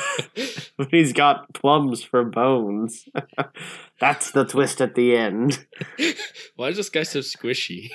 He's 0.90 1.12
got 1.12 1.52
plums 1.54 2.02
for 2.02 2.24
bones. 2.24 3.04
That's 4.00 4.30
the 4.30 4.44
twist 4.44 4.80
at 4.80 4.94
the 4.94 5.16
end. 5.16 5.66
Why 6.56 6.68
is 6.68 6.76
this 6.76 6.88
guy 6.88 7.02
so 7.02 7.20
squishy? 7.20 7.90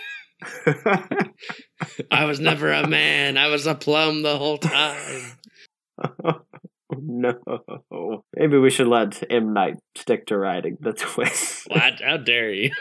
I 2.11 2.25
was 2.25 2.39
never 2.39 2.71
a 2.71 2.87
man. 2.87 3.37
I 3.37 3.47
was 3.47 3.65
a 3.65 3.75
plum 3.75 4.23
the 4.23 4.37
whole 4.37 4.57
time. 4.57 5.37
no. 6.91 8.23
Maybe 8.35 8.57
we 8.57 8.69
should 8.69 8.87
let 8.87 9.23
M. 9.31 9.53
Night 9.53 9.77
stick 9.95 10.27
to 10.27 10.37
writing 10.37 10.77
the 10.81 10.93
twist. 10.93 11.67
What? 11.69 12.01
How 12.01 12.17
dare 12.17 12.51
you? 12.51 12.71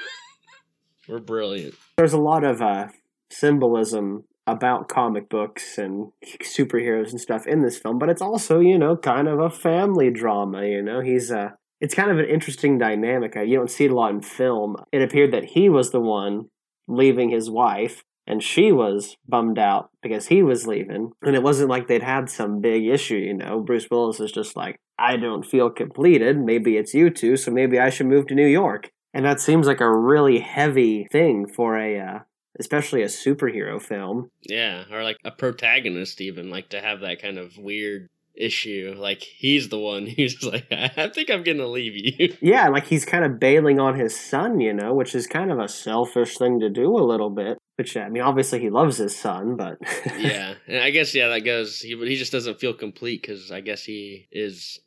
We're 1.09 1.21
brilliant. 1.21 1.75
There's 1.97 2.13
a 2.13 2.19
lot 2.19 2.43
of 2.43 2.61
uh, 2.61 2.89
symbolism 3.31 4.25
about 4.47 4.89
comic 4.89 5.29
books 5.29 5.79
and 5.79 6.13
superheroes 6.43 7.11
and 7.11 7.21
stuff 7.21 7.47
in 7.47 7.63
this 7.63 7.79
film, 7.79 7.99
but 7.99 8.09
it's 8.09 8.23
also, 8.23 8.61
you 8.61 8.79
know, 8.79 8.97
kind 8.97 9.29
of 9.29 9.39
a 9.39 9.51
family 9.51 10.11
drama, 10.11 10.67
you 10.67 10.83
know. 10.83 11.01
He's 11.01 11.31
a 11.31 11.39
uh, 11.41 11.51
it's 11.81 11.95
kind 11.97 12.13
of 12.13 12.19
an 12.19 12.27
interesting 12.27 12.79
dynamic. 12.79 13.37
Uh, 13.37 13.41
you 13.41 13.57
don't 13.57 13.71
see 13.71 13.87
it 13.87 13.91
a 13.91 13.95
lot 13.95 14.13
in 14.13 14.23
film. 14.23 14.77
It 14.93 15.03
appeared 15.03 15.33
that 15.33 15.45
he 15.47 15.69
was 15.69 15.91
the 15.91 16.01
one 16.01 16.49
leaving 16.87 17.31
his 17.31 17.51
wife 17.51 18.05
and 18.27 18.43
she 18.43 18.71
was 18.71 19.17
bummed 19.29 19.59
out 19.59 19.91
because 20.01 20.29
he 20.29 20.43
was 20.43 20.67
leaving. 20.67 21.11
And 21.23 21.35
it 21.35 21.43
wasn't 21.43 21.71
like 21.71 21.89
they'd 21.89 22.03
had 22.03 22.31
some 22.31 22.61
big 22.61 22.87
issue, 22.87 23.17
you 23.17 23.35
know. 23.35 23.61
Bruce 23.61 23.89
Willis 23.91 24.21
is 24.21 24.31
just 24.31 24.57
like, 24.57 24.77
I 24.99 25.17
don't 25.17 25.45
feel 25.45 25.71
completed. 25.71 26.39
Maybe 26.39 26.77
it's 26.77 26.95
you 26.95 27.11
two, 27.11 27.37
so 27.37 27.51
maybe 27.51 27.81
I 27.81 27.91
should 27.91 28.07
move 28.07 28.29
to 28.29 28.35
New 28.35 28.47
York. 28.47 28.91
And 29.13 29.25
that 29.25 29.41
seems 29.41 29.67
like 29.67 29.81
a 29.81 29.93
really 29.93 30.39
heavy 30.39 31.09
thing 31.11 31.47
for 31.47 31.77
a 31.77 31.99
uh, 31.99 32.19
especially 32.63 33.03
a 33.03 33.07
superhero 33.07 33.83
film. 33.83 34.31
Yeah, 34.43 34.85
or 34.91 35.03
like 35.03 35.19
a 35.25 35.33
protagonist, 35.33 36.21
even 36.21 36.49
like 36.49 36.69
to 36.69 36.81
have 36.81 37.01
that 37.01 37.21
kind 37.21 37.37
of 37.37 37.59
weird 37.59 38.09
issue. 38.35 38.95
Like 38.97 39.21
he's 39.23 39.69
the 39.69 39.79
one 39.79 40.07
who's 40.17 40.43
like, 40.45 40.67
I 40.71 41.11
think 41.13 41.29
I'm 41.29 41.43
gonna 41.43 41.67
leave 41.67 41.97
you. 41.97 42.37
Yeah, 42.41 42.69
like 42.69 42.87
he's 42.87 43.05
kind 43.05 43.25
of 43.25 43.41
bailing 43.41 43.81
on 43.81 43.99
his 43.99 44.19
son, 44.19 44.61
you 44.61 44.73
know, 44.73 44.95
which 44.95 45.15
is 45.15 45.27
kind 45.27 45.51
of 45.51 45.59
a 45.59 45.69
selfish 45.69 46.39
thing 46.39 46.61
to 46.61 46.71
do 46.71 46.97
a 46.97 47.05
little 47.05 47.31
bit. 47.31 47.59
Which 47.77 47.97
I 47.97 48.09
mean, 48.09 48.23
obviously 48.23 48.61
he 48.61 48.71
loves 48.71 48.99
his 48.99 49.17
son, 49.17 49.57
but 49.57 49.79
yeah, 50.19 50.55
and 50.69 50.79
I 50.79 50.91
guess 50.91 51.15
yeah, 51.15 51.29
that 51.29 51.41
goes. 51.41 51.81
He 51.81 51.97
he 51.97 52.17
just 52.17 52.33
doesn't 52.33 52.61
feel 52.61 52.75
complete 52.75 53.23
because 53.23 53.51
I 53.51 53.61
guess 53.61 53.83
he 53.83 54.29
is 54.31 54.79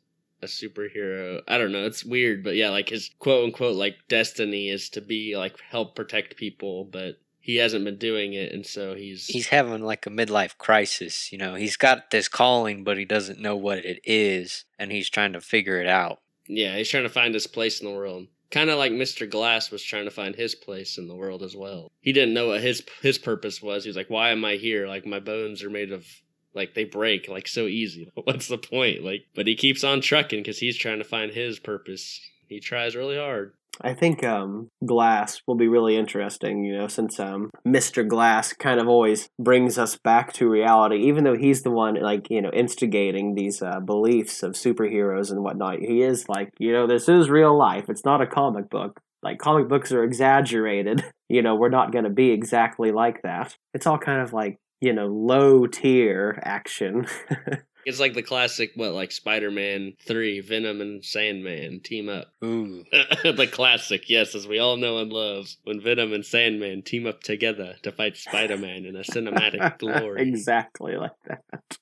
a 0.42 0.46
superhero. 0.46 1.40
I 1.48 1.58
don't 1.58 1.72
know. 1.72 1.84
It's 1.84 2.04
weird, 2.04 2.44
but 2.44 2.56
yeah, 2.56 2.70
like 2.70 2.88
his 2.88 3.10
quote 3.18 3.44
unquote 3.44 3.76
like 3.76 3.96
destiny 4.08 4.70
is 4.70 4.88
to 4.90 5.00
be 5.00 5.36
like 5.36 5.58
help 5.60 5.96
protect 5.96 6.36
people, 6.36 6.84
but 6.84 7.16
he 7.46 7.56
hasn't 7.56 7.84
been 7.84 7.96
doing 7.96 8.32
it 8.32 8.52
and 8.52 8.66
so 8.66 8.96
he's 8.96 9.26
he's 9.26 9.46
having 9.46 9.80
like 9.80 10.04
a 10.04 10.10
midlife 10.10 10.58
crisis 10.58 11.30
you 11.30 11.38
know? 11.38 11.54
He's 11.54 11.76
got 11.76 12.10
this 12.10 12.26
calling 12.26 12.82
but 12.82 12.98
he 12.98 13.04
doesn't 13.04 13.40
know 13.40 13.56
what 13.56 13.78
it 13.78 14.00
is 14.04 14.64
and 14.80 14.90
he's 14.90 15.08
trying 15.08 15.32
to 15.34 15.40
figure 15.40 15.80
it 15.80 15.86
out. 15.86 16.20
Yeah 16.48 16.76
he's 16.76 16.90
trying 16.90 17.04
to 17.04 17.08
find 17.08 17.32
his 17.32 17.46
place 17.46 17.80
in 17.80 17.86
the 17.86 17.94
world. 17.94 18.26
Kind 18.50 18.68
of 18.68 18.78
like 18.78 18.90
mr 18.90 19.30
glass 19.30 19.70
was 19.70 19.82
trying 19.82 20.06
to 20.06 20.10
find 20.10 20.34
his 20.34 20.56
place 20.56 20.98
in 20.98 21.06
the 21.06 21.14
world 21.14 21.44
as 21.44 21.54
well. 21.54 21.92
He 22.00 22.12
didn't 22.12 22.34
know 22.34 22.48
what 22.48 22.62
his 22.62 22.82
his 23.00 23.16
purpose 23.16 23.62
was. 23.62 23.84
He 23.84 23.90
was 23.90 23.96
like 23.96 24.10
why 24.10 24.30
am 24.30 24.44
i 24.44 24.56
here? 24.56 24.88
Like 24.88 25.06
my 25.06 25.20
bones 25.20 25.62
are 25.62 25.70
made 25.70 25.92
of 25.92 26.04
like 26.52 26.74
they 26.74 26.84
break 26.84 27.28
like 27.28 27.46
so 27.46 27.66
easy. 27.66 28.10
What's 28.24 28.48
the 28.48 28.58
point? 28.58 29.04
Like 29.04 29.26
but 29.36 29.46
he 29.46 29.54
keeps 29.54 29.84
on 29.84 30.00
trucking 30.00 30.40
because 30.40 30.58
he's 30.58 30.76
trying 30.76 30.98
to 30.98 31.04
find 31.04 31.30
his 31.30 31.60
purpose. 31.60 32.20
He 32.48 32.58
tries 32.58 32.96
really 32.96 33.18
hard 33.18 33.52
I 33.82 33.94
think 33.94 34.24
um, 34.24 34.70
Glass 34.84 35.42
will 35.46 35.54
be 35.54 35.68
really 35.68 35.96
interesting, 35.96 36.64
you 36.64 36.76
know, 36.76 36.88
since 36.88 37.20
um, 37.20 37.50
Mr. 37.66 38.06
Glass 38.06 38.52
kind 38.52 38.80
of 38.80 38.88
always 38.88 39.28
brings 39.38 39.78
us 39.78 39.96
back 39.96 40.32
to 40.34 40.48
reality, 40.48 40.96
even 41.04 41.24
though 41.24 41.36
he's 41.36 41.62
the 41.62 41.70
one, 41.70 41.94
like, 42.00 42.30
you 42.30 42.40
know, 42.40 42.50
instigating 42.52 43.34
these 43.34 43.62
uh, 43.62 43.80
beliefs 43.80 44.42
of 44.42 44.52
superheroes 44.52 45.30
and 45.30 45.42
whatnot. 45.42 45.80
He 45.80 46.02
is 46.02 46.28
like, 46.28 46.52
you 46.58 46.72
know, 46.72 46.86
this 46.86 47.08
is 47.08 47.28
real 47.28 47.56
life. 47.56 47.88
It's 47.88 48.04
not 48.04 48.22
a 48.22 48.26
comic 48.26 48.70
book. 48.70 49.00
Like, 49.22 49.38
comic 49.38 49.68
books 49.68 49.92
are 49.92 50.04
exaggerated. 50.04 51.04
You 51.28 51.42
know, 51.42 51.56
we're 51.56 51.70
not 51.70 51.90
going 51.90 52.04
to 52.04 52.10
be 52.10 52.30
exactly 52.30 52.92
like 52.92 53.22
that. 53.22 53.56
It's 53.74 53.84
all 53.84 53.98
kind 53.98 54.20
of 54.20 54.32
like, 54.32 54.60
you 54.80 54.92
know, 54.92 55.06
low 55.06 55.66
tier 55.66 56.40
action. 56.44 57.08
It's 57.86 58.00
like 58.00 58.14
the 58.14 58.22
classic, 58.22 58.72
what, 58.74 58.94
like 58.94 59.12
Spider 59.12 59.52
Man 59.52 59.92
3, 60.04 60.40
Venom 60.40 60.80
and 60.80 61.04
Sandman 61.04 61.78
team 61.80 62.08
up. 62.08 62.32
Ooh. 62.44 62.84
the 62.90 63.48
classic, 63.50 64.10
yes, 64.10 64.34
as 64.34 64.48
we 64.48 64.58
all 64.58 64.76
know 64.76 64.98
and 64.98 65.12
love, 65.12 65.46
when 65.62 65.80
Venom 65.80 66.12
and 66.12 66.26
Sandman 66.26 66.82
team 66.82 67.06
up 67.06 67.22
together 67.22 67.76
to 67.84 67.92
fight 67.92 68.16
Spider 68.16 68.58
Man 68.58 68.84
in 68.84 68.96
a 68.96 69.02
cinematic 69.02 69.78
glory. 69.78 70.28
Exactly 70.28 70.96
like 70.96 71.12
that. 71.28 71.78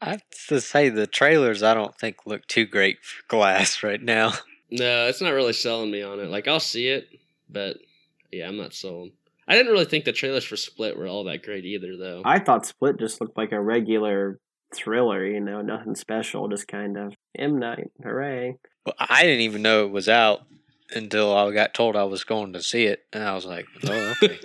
I 0.00 0.10
have 0.10 0.22
to 0.48 0.60
say, 0.60 0.88
the 0.88 1.06
trailers 1.06 1.62
I 1.62 1.74
don't 1.74 1.96
think 1.96 2.26
look 2.26 2.44
too 2.48 2.66
great 2.66 3.04
for 3.04 3.22
Glass 3.28 3.84
right 3.84 4.02
now. 4.02 4.32
No, 4.72 5.06
it's 5.06 5.20
not 5.20 5.34
really 5.34 5.52
selling 5.52 5.92
me 5.92 6.02
on 6.02 6.18
it. 6.18 6.30
Like, 6.30 6.48
I'll 6.48 6.58
see 6.58 6.88
it, 6.88 7.06
but 7.48 7.76
yeah, 8.32 8.48
I'm 8.48 8.56
not 8.56 8.74
sold. 8.74 9.10
I 9.46 9.54
didn't 9.54 9.70
really 9.70 9.84
think 9.84 10.04
the 10.04 10.12
trailers 10.12 10.44
for 10.44 10.56
Split 10.56 10.96
were 10.98 11.06
all 11.06 11.24
that 11.24 11.44
great 11.44 11.64
either, 11.64 11.96
though. 11.96 12.22
I 12.24 12.40
thought 12.40 12.66
Split 12.66 12.98
just 12.98 13.20
looked 13.20 13.36
like 13.36 13.52
a 13.52 13.60
regular 13.60 14.40
thriller, 14.74 15.24
you 15.24 15.40
know, 15.40 15.62
nothing 15.62 15.94
special, 15.94 16.48
just 16.48 16.68
kind 16.68 16.96
of 16.96 17.14
M 17.36 17.58
Night, 17.58 17.90
hooray. 18.02 18.56
Well, 18.84 18.94
I 18.98 19.22
didn't 19.22 19.42
even 19.42 19.62
know 19.62 19.84
it 19.84 19.92
was 19.92 20.08
out 20.08 20.42
until 20.94 21.36
I 21.36 21.50
got 21.52 21.74
told 21.74 21.96
I 21.96 22.04
was 22.04 22.24
going 22.24 22.52
to 22.52 22.62
see 22.62 22.84
it, 22.84 23.04
and 23.12 23.22
I 23.22 23.34
was 23.34 23.46
like, 23.46 23.66
"Oh, 23.84 24.14
okay." 24.22 24.38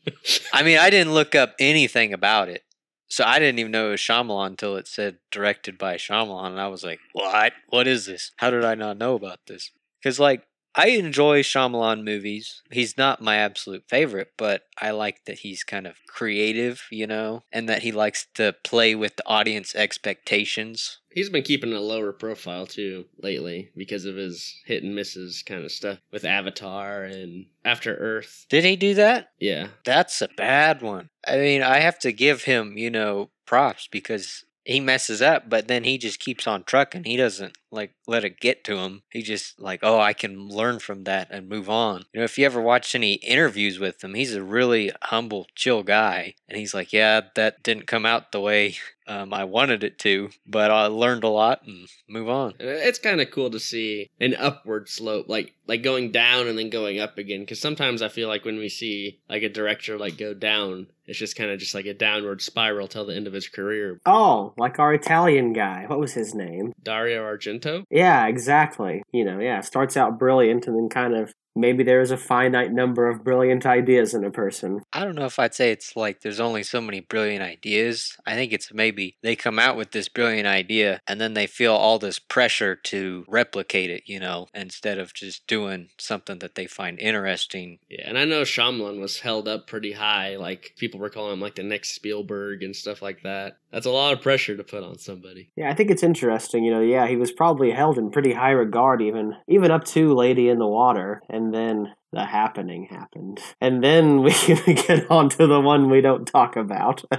I 0.52 0.62
mean, 0.62 0.78
I 0.78 0.90
didn't 0.90 1.14
look 1.14 1.34
up 1.34 1.54
anything 1.58 2.12
about 2.12 2.48
it, 2.48 2.64
so 3.08 3.24
I 3.24 3.38
didn't 3.38 3.58
even 3.58 3.72
know 3.72 3.88
it 3.88 3.92
was 3.92 4.00
Shyamalan 4.00 4.48
until 4.48 4.76
it 4.76 4.86
said 4.86 5.18
directed 5.30 5.78
by 5.78 5.96
Shyamalan, 5.96 6.50
and 6.50 6.60
I 6.60 6.68
was 6.68 6.84
like, 6.84 7.00
"What? 7.12 7.52
What 7.68 7.86
is 7.86 8.06
this? 8.06 8.32
How 8.36 8.50
did 8.50 8.64
I 8.64 8.74
not 8.74 8.98
know 8.98 9.14
about 9.14 9.40
this?" 9.46 9.70
Because 10.02 10.20
like 10.20 10.46
I 10.78 10.90
enjoy 10.90 11.42
Shyamalan 11.42 12.04
movies. 12.04 12.62
He's 12.70 12.96
not 12.96 13.20
my 13.20 13.38
absolute 13.38 13.82
favorite, 13.88 14.34
but 14.36 14.62
I 14.80 14.92
like 14.92 15.24
that 15.24 15.40
he's 15.40 15.64
kind 15.64 15.88
of 15.88 15.96
creative, 16.06 16.84
you 16.92 17.08
know, 17.08 17.42
and 17.52 17.68
that 17.68 17.82
he 17.82 17.90
likes 17.90 18.28
to 18.34 18.54
play 18.62 18.94
with 18.94 19.16
the 19.16 19.26
audience 19.26 19.74
expectations. 19.74 21.00
He's 21.12 21.30
been 21.30 21.42
keeping 21.42 21.72
a 21.72 21.80
lower 21.80 22.12
profile 22.12 22.64
too 22.64 23.06
lately 23.20 23.70
because 23.76 24.04
of 24.04 24.14
his 24.14 24.54
hit 24.66 24.84
and 24.84 24.94
misses 24.94 25.42
kind 25.44 25.64
of 25.64 25.72
stuff 25.72 25.98
with 26.12 26.24
Avatar 26.24 27.02
and 27.02 27.46
After 27.64 27.96
Earth. 27.96 28.46
Did 28.48 28.62
he 28.62 28.76
do 28.76 28.94
that? 28.94 29.30
Yeah. 29.40 29.70
That's 29.84 30.22
a 30.22 30.28
bad 30.36 30.80
one. 30.80 31.08
I 31.26 31.38
mean, 31.38 31.64
I 31.64 31.80
have 31.80 31.98
to 32.00 32.12
give 32.12 32.44
him, 32.44 32.78
you 32.78 32.90
know, 32.90 33.30
props 33.46 33.88
because 33.90 34.44
he 34.68 34.80
messes 34.80 35.22
up, 35.22 35.48
but 35.48 35.66
then 35.66 35.82
he 35.84 35.96
just 35.96 36.20
keeps 36.20 36.46
on 36.46 36.62
trucking. 36.62 37.04
He 37.04 37.16
doesn't 37.16 37.56
like 37.70 37.92
let 38.06 38.24
it 38.24 38.40
get 38.40 38.64
to 38.64 38.76
him. 38.76 39.02
He 39.10 39.22
just 39.22 39.60
like, 39.60 39.80
oh, 39.82 40.00
I 40.00 40.12
can 40.12 40.48
learn 40.48 40.78
from 40.78 41.04
that 41.04 41.28
and 41.30 41.48
move 41.48 41.68
on. 41.68 42.04
You 42.12 42.20
know, 42.20 42.24
if 42.24 42.38
you 42.38 42.46
ever 42.46 42.60
watch 42.60 42.94
any 42.94 43.14
interviews 43.14 43.78
with 43.78 44.02
him, 44.02 44.14
he's 44.14 44.34
a 44.34 44.42
really 44.42 44.92
humble, 45.02 45.46
chill 45.54 45.82
guy, 45.82 46.34
and 46.48 46.58
he's 46.58 46.74
like, 46.74 46.92
yeah, 46.92 47.20
that 47.34 47.62
didn't 47.62 47.86
come 47.86 48.06
out 48.06 48.32
the 48.32 48.40
way 48.40 48.76
um, 49.08 49.32
I 49.32 49.44
wanted 49.44 49.82
it 49.82 49.98
to, 50.00 50.30
but 50.46 50.70
I 50.70 50.86
learned 50.86 51.24
a 51.24 51.28
lot 51.28 51.62
and 51.66 51.88
move 52.08 52.28
on. 52.28 52.54
It's 52.58 52.98
kind 52.98 53.20
of 53.20 53.30
cool 53.30 53.50
to 53.50 53.58
see 53.58 54.10
an 54.20 54.34
upward 54.38 54.88
slope, 54.88 55.28
like 55.28 55.54
like 55.66 55.82
going 55.82 56.12
down 56.12 56.46
and 56.46 56.58
then 56.58 56.70
going 56.70 57.00
up 57.00 57.18
again. 57.18 57.40
Because 57.40 57.60
sometimes 57.60 58.02
I 58.02 58.08
feel 58.08 58.28
like 58.28 58.44
when 58.44 58.58
we 58.58 58.68
see 58.68 59.20
like 59.28 59.42
a 59.42 59.48
director 59.48 59.98
like 59.98 60.18
go 60.18 60.34
down, 60.34 60.88
it's 61.06 61.18
just 61.18 61.36
kind 61.36 61.50
of 61.50 61.58
just 61.58 61.74
like 61.74 61.86
a 61.86 61.94
downward 61.94 62.42
spiral 62.42 62.86
till 62.86 63.06
the 63.06 63.16
end 63.16 63.26
of 63.26 63.32
his 63.32 63.48
career. 63.48 63.98
Oh, 64.04 64.52
like 64.58 64.78
our 64.78 64.92
Italian 64.92 65.54
guy. 65.54 65.84
What 65.86 65.98
was 65.98 66.12
his 66.12 66.34
name? 66.34 66.74
Dario 66.82 67.22
Argento. 67.22 67.57
Yeah, 67.90 68.26
exactly. 68.26 69.02
You 69.12 69.24
know, 69.24 69.40
yeah, 69.40 69.60
starts 69.60 69.96
out 69.96 70.18
brilliant 70.18 70.66
and 70.66 70.76
then 70.76 70.88
kind 70.88 71.14
of 71.14 71.32
maybe 71.58 71.82
there's 71.82 72.10
a 72.10 72.16
finite 72.16 72.72
number 72.72 73.08
of 73.08 73.24
brilliant 73.24 73.66
ideas 73.66 74.14
in 74.14 74.24
a 74.24 74.30
person. 74.30 74.80
I 74.92 75.04
don't 75.04 75.16
know 75.16 75.26
if 75.26 75.38
I'd 75.38 75.54
say 75.54 75.72
it's 75.72 75.96
like 75.96 76.20
there's 76.20 76.40
only 76.40 76.62
so 76.62 76.80
many 76.80 77.00
brilliant 77.00 77.42
ideas. 77.42 78.16
I 78.24 78.34
think 78.34 78.52
it's 78.52 78.72
maybe 78.72 79.16
they 79.22 79.34
come 79.34 79.58
out 79.58 79.76
with 79.76 79.90
this 79.90 80.08
brilliant 80.08 80.46
idea 80.46 81.00
and 81.06 81.20
then 81.20 81.34
they 81.34 81.46
feel 81.46 81.74
all 81.74 81.98
this 81.98 82.18
pressure 82.18 82.76
to 82.76 83.24
replicate 83.28 83.90
it, 83.90 84.04
you 84.06 84.20
know, 84.20 84.46
instead 84.54 84.98
of 84.98 85.12
just 85.12 85.46
doing 85.46 85.88
something 85.98 86.38
that 86.38 86.54
they 86.54 86.66
find 86.66 86.98
interesting. 86.98 87.78
Yeah, 87.90 88.08
and 88.08 88.18
I 88.18 88.24
know 88.24 88.42
Shyamalan 88.42 89.00
was 89.00 89.20
held 89.20 89.48
up 89.48 89.66
pretty 89.66 89.92
high. 89.92 90.36
Like 90.36 90.74
people 90.76 91.00
were 91.00 91.10
calling 91.10 91.32
him 91.32 91.40
like 91.40 91.56
the 91.56 91.62
next 91.64 91.94
Spielberg 91.94 92.62
and 92.62 92.74
stuff 92.74 93.02
like 93.02 93.22
that. 93.24 93.58
That's 93.72 93.86
a 93.86 93.90
lot 93.90 94.12
of 94.12 94.22
pressure 94.22 94.56
to 94.56 94.64
put 94.64 94.82
on 94.82 94.98
somebody. 94.98 95.50
Yeah, 95.56 95.70
I 95.70 95.74
think 95.74 95.90
it's 95.90 96.02
interesting. 96.02 96.64
You 96.64 96.72
know, 96.72 96.80
yeah, 96.80 97.06
he 97.06 97.16
was 97.16 97.32
probably 97.32 97.70
held 97.70 97.98
in 97.98 98.10
pretty 98.10 98.32
high 98.32 98.50
regard, 98.50 99.02
even 99.02 99.34
even 99.46 99.70
up 99.70 99.84
to 99.86 100.14
Lady 100.14 100.48
in 100.48 100.58
the 100.58 100.66
Water, 100.66 101.22
and 101.28 101.52
then 101.52 101.92
the 102.12 102.24
happening 102.24 102.88
happened, 102.90 103.40
and 103.60 103.84
then 103.84 104.22
we 104.22 104.32
get 104.32 105.10
on 105.10 105.28
to 105.30 105.46
the 105.46 105.60
one 105.60 105.90
we 105.90 106.00
don't 106.00 106.24
talk 106.24 106.56
about. 106.56 107.04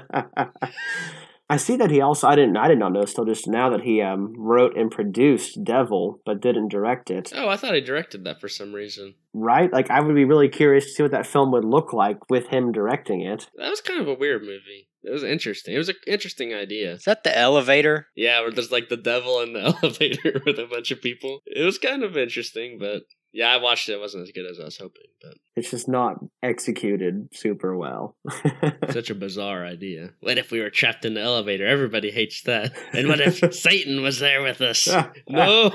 I 1.52 1.58
see 1.58 1.78
that 1.78 1.90
he 1.90 2.00
also 2.00 2.28
I 2.28 2.36
didn't 2.36 2.58
I 2.58 2.68
did 2.68 2.78
not 2.78 2.94
know 2.94 3.06
still 3.06 3.26
just 3.26 3.48
now 3.48 3.72
that 3.72 3.82
he 3.82 4.02
um, 4.02 4.36
wrote 4.38 4.78
and 4.78 4.92
produced 4.92 5.64
Devil 5.64 6.22
but 6.24 6.42
didn't 6.42 6.70
direct 6.70 7.10
it. 7.10 7.32
Oh, 7.36 7.50
I 7.50 7.58
thought 7.58 7.74
he 7.74 7.82
directed 7.82 8.24
that 8.26 8.40
for 8.40 8.48
some 8.48 8.72
reason. 8.72 9.16
Right? 9.34 9.72
Like 9.74 9.90
I 9.90 10.00
would 10.00 10.14
be 10.14 10.26
really 10.26 10.50
curious 10.50 10.86
to 10.86 10.92
see 10.92 11.04
what 11.04 11.12
that 11.12 11.26
film 11.26 11.52
would 11.52 11.66
look 11.66 11.92
like 11.92 12.30
with 12.30 12.48
him 12.48 12.72
directing 12.72 13.22
it. 13.22 13.50
That 13.58 13.70
was 13.70 13.82
kind 13.82 14.00
of 14.00 14.08
a 14.08 14.14
weird 14.14 14.42
movie. 14.44 14.89
It 15.04 15.12
was 15.12 15.24
interesting. 15.24 15.76
It 15.76 15.78
was 15.78 15.90
an 15.90 15.96
interesting 16.08 16.54
idea. 16.54 16.94
Is 16.94 17.04
that 17.04 17.24
the 17.24 17.38
elevator? 17.38 18.08
Yeah, 18.16 18.42
where 18.42 18.52
there's 18.52 18.72
like 18.72 18.90
the 18.90 18.98
devil 18.98 19.40
in 19.42 19.54
the 19.54 19.62
elevator 19.84 20.42
with 20.46 20.60
a 20.60 20.68
bunch 20.68 20.92
of 20.92 21.02
people. 21.02 21.42
It 21.46 21.64
was 21.64 21.78
kind 21.78 22.04
of 22.04 22.18
interesting, 22.18 22.78
but 22.80 23.04
yeah, 23.32 23.50
I 23.52 23.58
watched 23.58 23.90
it. 23.90 23.94
It 23.94 24.00
wasn't 24.00 24.24
as 24.24 24.32
good 24.32 24.46
as 24.50 24.60
I 24.60 24.66
was 24.66 24.78
hoping, 24.78 25.04
but 25.22 25.36
It's 25.56 25.70
just 25.72 25.88
not 25.88 26.18
executed 26.42 27.30
super 27.34 27.76
well. 27.78 28.16
such 28.90 29.10
a 29.10 29.16
bizarre 29.16 29.66
idea. 29.66 30.12
What 30.22 30.38
if 30.38 30.52
we 30.52 30.62
were 30.62 30.70
trapped 30.70 31.06
in 31.06 31.14
the 31.14 31.22
elevator? 31.22 31.66
Everybody 31.68 32.12
hates 32.12 32.42
that. 32.44 32.74
And 32.94 33.08
what 33.08 33.20
if 33.20 33.54
Satan 33.54 34.02
was 34.02 34.20
there 34.20 34.42
with 34.42 34.62
us? 34.62 34.88
No. 35.30 35.72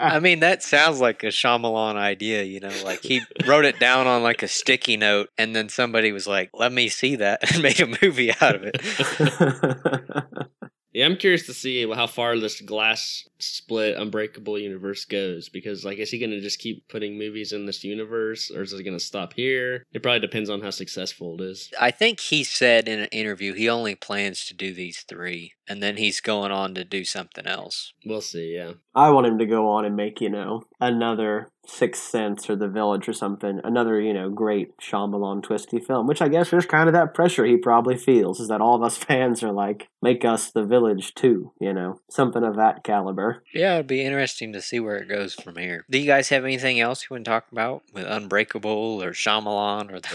I 0.00 0.18
mean, 0.18 0.40
that 0.40 0.62
sounds 0.64 1.00
like 1.00 1.22
a 1.22 1.28
Shyamalan 1.28 1.94
idea, 1.94 2.42
you 2.42 2.58
know, 2.60 2.72
like 2.84 3.02
he 3.02 3.20
wrote 3.46 3.64
it 3.64 3.78
down 3.78 4.06
on 4.06 4.22
like 4.22 4.42
a 4.42 4.48
sticky 4.48 4.96
note 4.96 5.28
and 5.38 5.54
then 5.54 5.68
somebody 5.68 6.10
was 6.12 6.26
like, 6.26 6.50
let 6.52 6.72
me 6.72 6.88
see 6.88 7.16
that 7.16 7.52
and 7.54 7.62
made 7.62 7.80
a 7.80 7.86
movie 8.02 8.32
out 8.40 8.56
of 8.56 8.62
it. 8.64 10.45
Yeah, 10.96 11.04
I'm 11.04 11.18
curious 11.18 11.44
to 11.44 11.52
see 11.52 11.86
how 11.92 12.06
far 12.06 12.38
this 12.38 12.62
glass 12.62 13.28
split 13.38 13.98
unbreakable 13.98 14.58
universe 14.58 15.04
goes 15.04 15.50
because 15.50 15.84
like 15.84 15.98
is 15.98 16.10
he 16.10 16.18
going 16.18 16.30
to 16.30 16.40
just 16.40 16.58
keep 16.58 16.88
putting 16.88 17.18
movies 17.18 17.52
in 17.52 17.66
this 17.66 17.84
universe 17.84 18.50
or 18.50 18.62
is 18.62 18.72
it 18.72 18.82
going 18.82 18.96
to 18.96 19.04
stop 19.04 19.34
here? 19.34 19.84
It 19.92 20.02
probably 20.02 20.20
depends 20.20 20.48
on 20.48 20.62
how 20.62 20.70
successful 20.70 21.38
it 21.38 21.44
is. 21.44 21.70
I 21.78 21.90
think 21.90 22.20
he 22.20 22.44
said 22.44 22.88
in 22.88 22.98
an 22.98 23.08
interview 23.12 23.52
he 23.52 23.68
only 23.68 23.94
plans 23.94 24.46
to 24.46 24.54
do 24.54 24.72
these 24.72 25.02
three 25.02 25.52
and 25.68 25.82
then 25.82 25.98
he's 25.98 26.22
going 26.22 26.50
on 26.50 26.74
to 26.76 26.82
do 26.82 27.04
something 27.04 27.46
else. 27.46 27.92
We'll 28.06 28.22
see, 28.22 28.54
yeah. 28.54 28.72
I 28.94 29.10
want 29.10 29.26
him 29.26 29.38
to 29.38 29.46
go 29.46 29.68
on 29.68 29.84
and 29.84 29.96
make, 29.96 30.22
you 30.22 30.30
know, 30.30 30.64
another 30.80 31.50
Sixth 31.68 32.02
Sense 32.02 32.48
or 32.48 32.56
The 32.56 32.68
Village 32.68 33.08
or 33.08 33.12
something, 33.12 33.60
another, 33.64 34.00
you 34.00 34.12
know, 34.12 34.30
great 34.30 34.76
Shyamalan 34.78 35.42
twisty 35.42 35.78
film, 35.78 36.06
which 36.06 36.22
I 36.22 36.28
guess 36.28 36.52
is 36.52 36.66
kind 36.66 36.88
of 36.88 36.92
that 36.94 37.14
pressure 37.14 37.44
he 37.44 37.56
probably 37.56 37.96
feels, 37.96 38.40
is 38.40 38.48
that 38.48 38.60
all 38.60 38.74
of 38.74 38.82
us 38.82 38.96
fans 39.06 39.42
are 39.42 39.52
like, 39.52 39.88
make 40.02 40.24
us 40.24 40.50
The 40.50 40.64
Village 40.64 41.14
too, 41.14 41.52
you 41.60 41.72
know, 41.72 42.00
something 42.10 42.42
of 42.42 42.56
that 42.56 42.84
caliber. 42.84 43.42
Yeah, 43.52 43.74
it'd 43.74 43.86
be 43.86 44.02
interesting 44.02 44.52
to 44.52 44.62
see 44.62 44.80
where 44.80 44.96
it 44.96 45.08
goes 45.08 45.34
from 45.34 45.56
here. 45.56 45.84
Do 45.90 45.98
you 45.98 46.06
guys 46.06 46.28
have 46.30 46.44
anything 46.44 46.80
else 46.80 47.02
you 47.04 47.14
want 47.14 47.24
to 47.24 47.30
talk 47.30 47.50
about 47.52 47.82
with 47.92 48.06
Unbreakable 48.06 49.02
or 49.02 49.12
Shyamalan 49.12 49.92
or 49.92 50.00
the... 50.00 50.08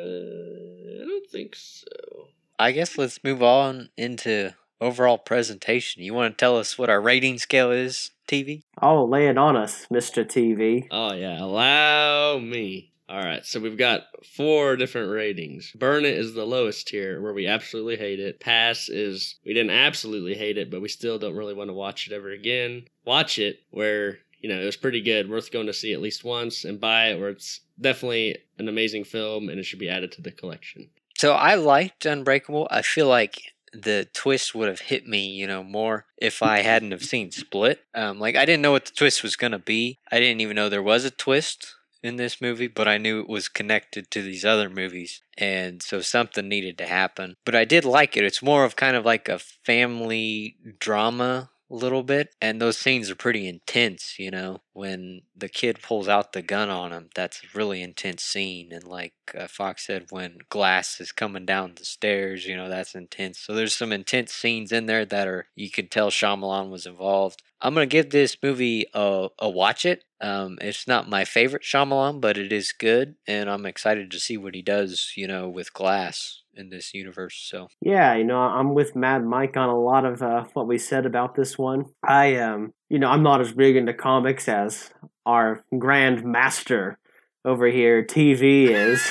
Uh, 0.00 1.00
I 1.02 1.06
don't 1.06 1.30
think 1.30 1.56
so. 1.56 2.28
I 2.58 2.72
guess 2.72 2.96
let's 2.96 3.22
move 3.24 3.42
on 3.42 3.90
into 3.96 4.54
overall 4.80 5.18
presentation. 5.18 6.02
You 6.02 6.14
want 6.14 6.36
to 6.36 6.42
tell 6.42 6.56
us 6.56 6.78
what 6.78 6.90
our 6.90 7.00
rating 7.00 7.38
scale 7.38 7.70
is, 7.70 8.10
TV? 8.26 8.62
Oh, 8.80 9.04
lay 9.04 9.28
it 9.28 9.38
on 9.38 9.56
us, 9.56 9.86
Mr. 9.92 10.24
TV. 10.24 10.86
Oh 10.90 11.12
yeah, 11.14 11.42
allow 11.42 12.38
me. 12.38 12.92
All 13.06 13.22
right, 13.22 13.44
so 13.44 13.60
we've 13.60 13.76
got 13.76 14.04
four 14.34 14.76
different 14.76 15.10
ratings. 15.10 15.72
Burn 15.72 16.06
It 16.06 16.16
is 16.16 16.32
the 16.32 16.46
lowest 16.46 16.88
tier, 16.88 17.20
where 17.20 17.34
we 17.34 17.46
absolutely 17.46 17.96
hate 17.96 18.18
it. 18.18 18.40
Pass 18.40 18.88
is 18.88 19.36
we 19.44 19.52
didn't 19.52 19.70
absolutely 19.70 20.34
hate 20.34 20.56
it, 20.56 20.70
but 20.70 20.80
we 20.80 20.88
still 20.88 21.18
don't 21.18 21.36
really 21.36 21.54
want 21.54 21.68
to 21.68 21.74
watch 21.74 22.06
it 22.06 22.14
ever 22.14 22.30
again. 22.30 22.86
Watch 23.04 23.38
it, 23.38 23.60
where 23.70 24.18
you 24.40 24.48
know 24.48 24.60
it 24.60 24.64
was 24.64 24.76
pretty 24.76 25.02
good, 25.02 25.28
worth 25.28 25.52
going 25.52 25.66
to 25.66 25.74
see 25.74 25.92
at 25.92 26.00
least 26.00 26.24
once, 26.24 26.64
and 26.64 26.80
buy 26.80 27.08
it, 27.10 27.20
where 27.20 27.28
it's 27.28 27.60
definitely 27.80 28.38
an 28.58 28.68
amazing 28.68 29.04
film 29.04 29.48
and 29.48 29.58
it 29.58 29.64
should 29.64 29.78
be 29.78 29.88
added 29.88 30.12
to 30.12 30.22
the 30.22 30.30
collection. 30.30 30.88
So 31.16 31.32
I 31.32 31.54
liked 31.54 32.06
Unbreakable. 32.06 32.68
I 32.70 32.82
feel 32.82 33.08
like 33.08 33.53
the 33.74 34.08
twist 34.12 34.54
would 34.54 34.68
have 34.68 34.80
hit 34.80 35.06
me, 35.06 35.28
you 35.28 35.46
know, 35.46 35.62
more 35.62 36.06
if 36.16 36.42
I 36.42 36.60
hadn't 36.60 36.92
have 36.92 37.04
seen 37.04 37.30
Split. 37.30 37.80
Um, 37.94 38.18
like 38.18 38.36
I 38.36 38.44
didn't 38.44 38.62
know 38.62 38.72
what 38.72 38.86
the 38.86 38.92
twist 38.92 39.22
was 39.22 39.36
gonna 39.36 39.58
be. 39.58 39.98
I 40.10 40.20
didn't 40.20 40.40
even 40.40 40.56
know 40.56 40.68
there 40.68 40.82
was 40.82 41.04
a 41.04 41.10
twist 41.10 41.74
in 42.02 42.16
this 42.16 42.40
movie, 42.40 42.68
but 42.68 42.86
I 42.86 42.98
knew 42.98 43.20
it 43.20 43.28
was 43.28 43.48
connected 43.48 44.10
to 44.10 44.22
these 44.22 44.44
other 44.44 44.68
movies, 44.68 45.22
and 45.38 45.82
so 45.82 46.00
something 46.00 46.48
needed 46.48 46.78
to 46.78 46.86
happen. 46.86 47.36
But 47.44 47.54
I 47.54 47.64
did 47.64 47.84
like 47.84 48.16
it. 48.16 48.24
It's 48.24 48.42
more 48.42 48.64
of 48.64 48.76
kind 48.76 48.94
of 48.94 49.04
like 49.04 49.28
a 49.28 49.38
family 49.38 50.56
drama 50.78 51.50
little 51.74 52.02
bit 52.02 52.34
and 52.40 52.60
those 52.60 52.78
scenes 52.78 53.10
are 53.10 53.16
pretty 53.16 53.48
intense 53.48 54.18
you 54.18 54.30
know 54.30 54.60
when 54.72 55.22
the 55.36 55.48
kid 55.48 55.80
pulls 55.82 56.08
out 56.08 56.32
the 56.32 56.42
gun 56.42 56.68
on 56.68 56.92
him 56.92 57.08
that's 57.14 57.42
a 57.42 57.58
really 57.58 57.82
intense 57.82 58.22
scene 58.22 58.72
and 58.72 58.84
like 58.84 59.14
uh, 59.38 59.46
fox 59.46 59.86
said 59.86 60.06
when 60.10 60.38
glass 60.48 61.00
is 61.00 61.12
coming 61.12 61.44
down 61.46 61.72
the 61.76 61.84
stairs 61.84 62.46
you 62.46 62.56
know 62.56 62.68
that's 62.68 62.94
intense. 62.94 63.38
So 63.38 63.54
there's 63.54 63.76
some 63.76 63.92
intense 63.92 64.32
scenes 64.32 64.72
in 64.72 64.86
there 64.86 65.04
that 65.06 65.28
are 65.28 65.46
you 65.54 65.70
could 65.70 65.90
tell 65.90 66.10
Shyamalan 66.10 66.70
was 66.70 66.86
involved. 66.86 67.42
I'm 67.60 67.74
gonna 67.74 67.86
give 67.86 68.10
this 68.10 68.36
movie 68.42 68.86
a, 68.94 69.28
a 69.38 69.48
watch 69.48 69.84
it 69.84 70.04
um, 70.24 70.58
it's 70.62 70.88
not 70.88 71.08
my 71.08 71.24
favorite 71.24 71.62
Shyamalan, 71.62 72.20
but 72.20 72.38
it 72.38 72.50
is 72.50 72.72
good, 72.72 73.16
and 73.28 73.50
I'm 73.50 73.66
excited 73.66 74.10
to 74.10 74.18
see 74.18 74.38
what 74.38 74.54
he 74.54 74.62
does, 74.62 75.12
you 75.16 75.28
know, 75.28 75.50
with 75.50 75.74
Glass 75.74 76.42
in 76.54 76.70
this 76.70 76.94
universe. 76.94 77.46
So 77.50 77.68
Yeah, 77.82 78.14
you 78.14 78.24
know, 78.24 78.38
I'm 78.38 78.72
with 78.72 78.96
Mad 78.96 79.24
Mike 79.24 79.56
on 79.58 79.68
a 79.68 79.78
lot 79.78 80.06
of 80.06 80.22
uh, 80.22 80.44
what 80.54 80.66
we 80.66 80.78
said 80.78 81.04
about 81.04 81.34
this 81.34 81.58
one. 81.58 81.84
I, 82.02 82.36
um, 82.36 82.72
you 82.88 82.98
know, 82.98 83.08
I'm 83.08 83.22
not 83.22 83.42
as 83.42 83.52
big 83.52 83.76
into 83.76 83.92
comics 83.92 84.48
as 84.48 84.90
our 85.26 85.62
grand 85.78 86.24
master 86.24 86.98
over 87.44 87.66
here, 87.66 88.02
TV 88.02 88.68
is. 88.68 89.06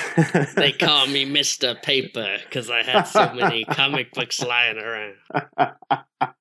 They 0.56 0.72
call 0.78 1.06
me 1.06 1.24
Mr. 1.24 1.80
Paper 1.80 2.38
because 2.44 2.70
I 2.70 2.82
had 2.82 3.04
so 3.04 3.32
many 3.32 3.64
comic 3.64 4.12
books 4.12 4.42
lying 4.42 4.78
around. 4.78 5.14